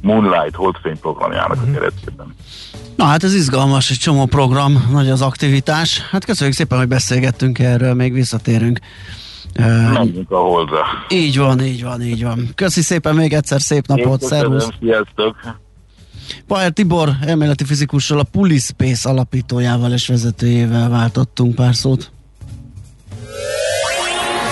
Moonlight 0.00 0.55
holdfény 0.55 1.00
programjának 1.00 1.57
a 1.57 1.64
mhm. 1.64 1.72
keretében. 1.72 2.35
Na 3.00 3.06
hát 3.06 3.24
ez 3.24 3.34
izgalmas, 3.34 3.90
egy 3.90 3.96
csomó 3.96 4.26
program, 4.26 4.88
nagy 4.90 5.10
az 5.10 5.22
aktivitás. 5.22 6.00
Hát 6.10 6.24
köszönjük 6.24 6.56
szépen, 6.56 6.78
hogy 6.78 6.88
beszélgettünk 6.88 7.58
erről, 7.58 7.94
még 7.94 8.12
visszatérünk. 8.12 8.78
Menjünk 9.92 10.30
a 10.30 10.36
holdra. 10.36 10.84
Így 11.08 11.38
van, 11.38 11.60
így 11.60 11.82
van, 11.82 12.02
így 12.02 12.22
van. 12.22 12.50
Köszi 12.54 12.80
szépen 12.80 13.14
még 13.14 13.32
egyszer, 13.32 13.60
szép 13.60 13.86
napot, 13.86 14.22
szervusz. 14.22 14.68
Sziasztok. 14.80 15.36
Paher 16.46 16.70
Tibor, 16.70 17.10
elméleti 17.26 17.64
fizikussal, 17.64 18.18
a 18.18 18.22
Pulispace 18.22 19.08
alapítójával 19.08 19.92
és 19.92 20.06
vezetőjével 20.06 20.88
váltottunk 20.88 21.54
pár 21.54 21.74
szót. 21.74 22.10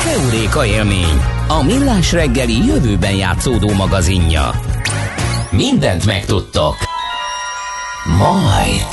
Keuréka 0.04 0.66
élmény, 0.66 1.20
a 1.48 1.62
millás 1.62 2.12
reggeli 2.12 2.66
jövőben 2.66 3.14
játszódó 3.14 3.72
magazinja. 3.72 4.50
Mindent 5.50 6.06
megtudtok. 6.06 6.76
Majd. 8.16 8.86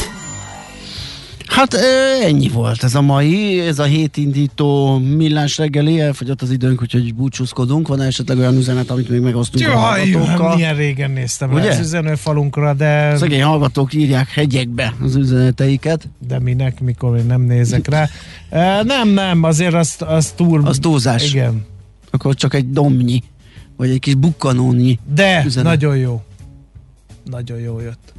Hát 1.45 1.73
ennyi 2.23 2.49
volt 2.49 2.83
ez 2.83 2.95
a 2.95 3.01
mai, 3.01 3.59
ez 3.59 3.79
a 3.79 3.83
hétindító 3.83 4.97
millás 4.97 5.57
reggeli, 5.57 5.99
elfogyott 5.99 6.41
az 6.41 6.51
időnk, 6.51 6.81
úgyhogy 6.81 7.13
búcsúzkodunk. 7.15 7.87
Van 7.87 8.01
esetleg 8.01 8.37
olyan 8.37 8.55
üzenet, 8.55 8.89
amit 8.89 9.09
még 9.09 9.19
megosztunk 9.19 9.63
Jaj, 9.63 9.73
a 9.73 9.77
hallgatókkal? 9.77 10.55
milyen 10.55 10.75
régen 10.75 11.11
néztem 11.11 11.53
Ugye? 11.53 11.69
az 11.69 11.79
üzenőfalunkra, 11.79 12.73
de... 12.73 13.17
Szegény 13.17 13.43
hallgatók 13.43 13.93
írják 13.93 14.29
hegyekbe 14.29 14.93
az 15.03 15.15
üzeneteiket. 15.15 16.09
De 16.27 16.39
minek, 16.39 16.79
mikor 16.79 17.17
én 17.17 17.25
nem 17.25 17.41
nézek 17.41 17.87
rá. 17.87 18.09
E, 18.49 18.83
nem, 18.83 19.09
nem, 19.09 19.43
azért 19.43 19.73
az, 19.73 19.95
az 19.99 20.33
túl... 20.35 20.65
Az 20.67 20.77
túlzás. 20.81 21.33
Igen. 21.33 21.65
Akkor 22.11 22.35
csak 22.35 22.53
egy 22.53 22.69
domnyi, 22.71 23.23
vagy 23.77 23.89
egy 23.89 23.99
kis 23.99 24.15
bukkanónyi 24.15 24.99
De, 25.13 25.43
üzenet. 25.45 25.71
nagyon 25.71 25.97
jó. 25.97 26.23
Nagyon 27.25 27.59
jó 27.59 27.79
jött. 27.79 28.13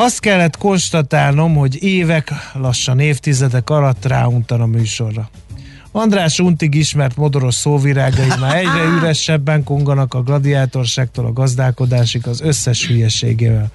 Azt 0.00 0.20
kellett 0.20 0.56
konstatálnom, 0.56 1.54
hogy 1.54 1.82
évek, 1.82 2.32
lassan 2.54 2.98
évtizedek 2.98 3.70
alatt 3.70 4.04
ráuntan 4.06 4.60
a 4.60 4.66
műsorra. 4.66 5.30
András 5.92 6.38
untig 6.38 6.74
ismert 6.74 7.16
modoros 7.16 7.54
szóvirágai 7.54 8.28
már 8.40 8.56
egyre 8.56 8.84
üresebben 8.98 9.64
konganak 9.64 10.14
a 10.14 10.22
gladiátorságtól 10.22 11.26
a 11.26 11.32
gazdálkodásig 11.32 12.26
az 12.26 12.40
összes 12.40 12.86
hülyeségével. 12.86 13.70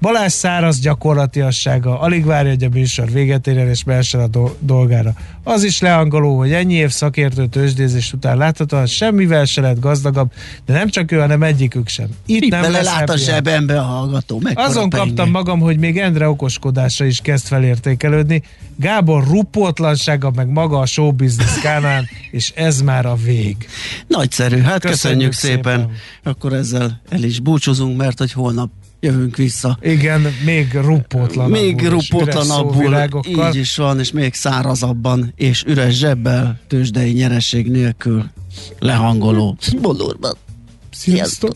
Balázs 0.00 0.32
száraz 0.32 0.78
gyakorlatiassága, 0.80 2.00
alig 2.00 2.24
várja, 2.24 2.50
hogy 2.50 2.64
a 2.64 2.68
műsor 2.68 3.10
véget 3.10 3.46
érjen 3.46 3.68
és 3.68 3.84
mehessen 3.84 4.20
a 4.20 4.26
do- 4.26 4.56
dolgára. 4.60 5.12
Az 5.44 5.64
is 5.64 5.80
leangoló, 5.80 6.36
hogy 6.38 6.52
ennyi 6.52 6.74
év 6.74 6.90
szakértő 6.90 7.46
tőzsdézés 7.46 8.12
után 8.12 8.36
láthatóan 8.36 8.86
semmivel 8.86 9.44
se 9.44 9.60
lett 9.60 9.80
gazdagabb, 9.80 10.32
de 10.66 10.72
nem 10.72 10.88
csak 10.88 11.12
ő, 11.12 11.18
hanem 11.18 11.42
egyikük 11.42 11.88
sem. 11.88 12.08
Itt 12.26 12.40
Mi 12.40 12.48
nem 12.48 12.72
lát 12.72 13.10
a 13.10 13.16
zsebembe 13.16 13.78
a 13.78 13.82
hallgató. 13.82 14.42
Azon 14.54 14.90
penge. 14.90 15.04
kaptam 15.06 15.30
magam, 15.30 15.60
hogy 15.60 15.78
még 15.78 15.98
Endre 15.98 16.28
okoskodása 16.28 17.04
is 17.04 17.20
kezd 17.20 17.46
felértékelődni. 17.46 18.42
Gábor 18.76 19.24
rupótlansága, 19.26 20.30
meg 20.34 20.48
maga 20.48 20.78
a 20.78 20.86
showbiznisz 20.86 21.60
kánán, 21.60 22.08
és 22.30 22.52
ez 22.54 22.80
már 22.82 23.06
a 23.06 23.14
vég. 23.14 23.56
Nagyszerű, 24.06 24.60
hát 24.60 24.80
köszönjük, 24.80 24.90
köszönjük 24.90 25.32
szépen. 25.32 25.78
szépen. 25.78 25.96
Akkor 26.22 26.52
ezzel 26.52 27.00
el 27.08 27.22
is 27.22 27.40
búcsúzunk, 27.40 27.96
mert 27.96 28.18
hogy 28.18 28.32
holnap 28.32 28.70
jövünk 29.00 29.36
vissza. 29.36 29.78
Igen, 29.80 30.26
még 30.44 30.72
rupótlanabbul. 30.72 31.60
Még 31.60 31.88
rupótlanabbul, 31.88 33.08
így 33.26 33.56
is 33.56 33.76
van, 33.76 33.98
és 33.98 34.12
még 34.12 34.34
szárazabban, 34.34 35.32
és 35.36 35.64
üres 35.66 35.94
zsebbel, 35.94 36.60
tőzsdei 36.66 37.12
nyereség 37.12 37.70
nélkül 37.70 38.24
lehangoló. 38.78 39.56
Bolorban. 39.80 40.36
Sziasztok! 40.90 41.54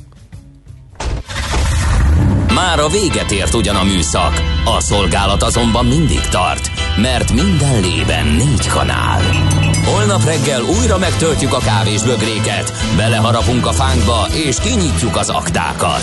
Már 2.54 2.78
a 2.78 2.88
véget 2.88 3.30
ért 3.30 3.54
ugyan 3.54 3.76
a 3.76 3.84
műszak, 3.84 4.42
a 4.64 4.80
szolgálat 4.80 5.42
azonban 5.42 5.86
mindig 5.86 6.20
tart, 6.20 6.70
mert 6.96 7.32
minden 7.32 7.80
lében 7.80 8.26
négy 8.26 8.66
kanál. 8.66 9.22
Holnap 9.84 10.24
reggel 10.24 10.62
újra 10.62 10.98
megtöltjük 10.98 11.52
a 11.52 11.58
kávés 11.58 12.02
bögréket, 12.02 12.72
beleharapunk 12.96 13.66
a 13.66 13.72
fánkba 13.72 14.26
és 14.46 14.56
kinyitjuk 14.60 15.16
az 15.16 15.28
aktákat. 15.28 16.02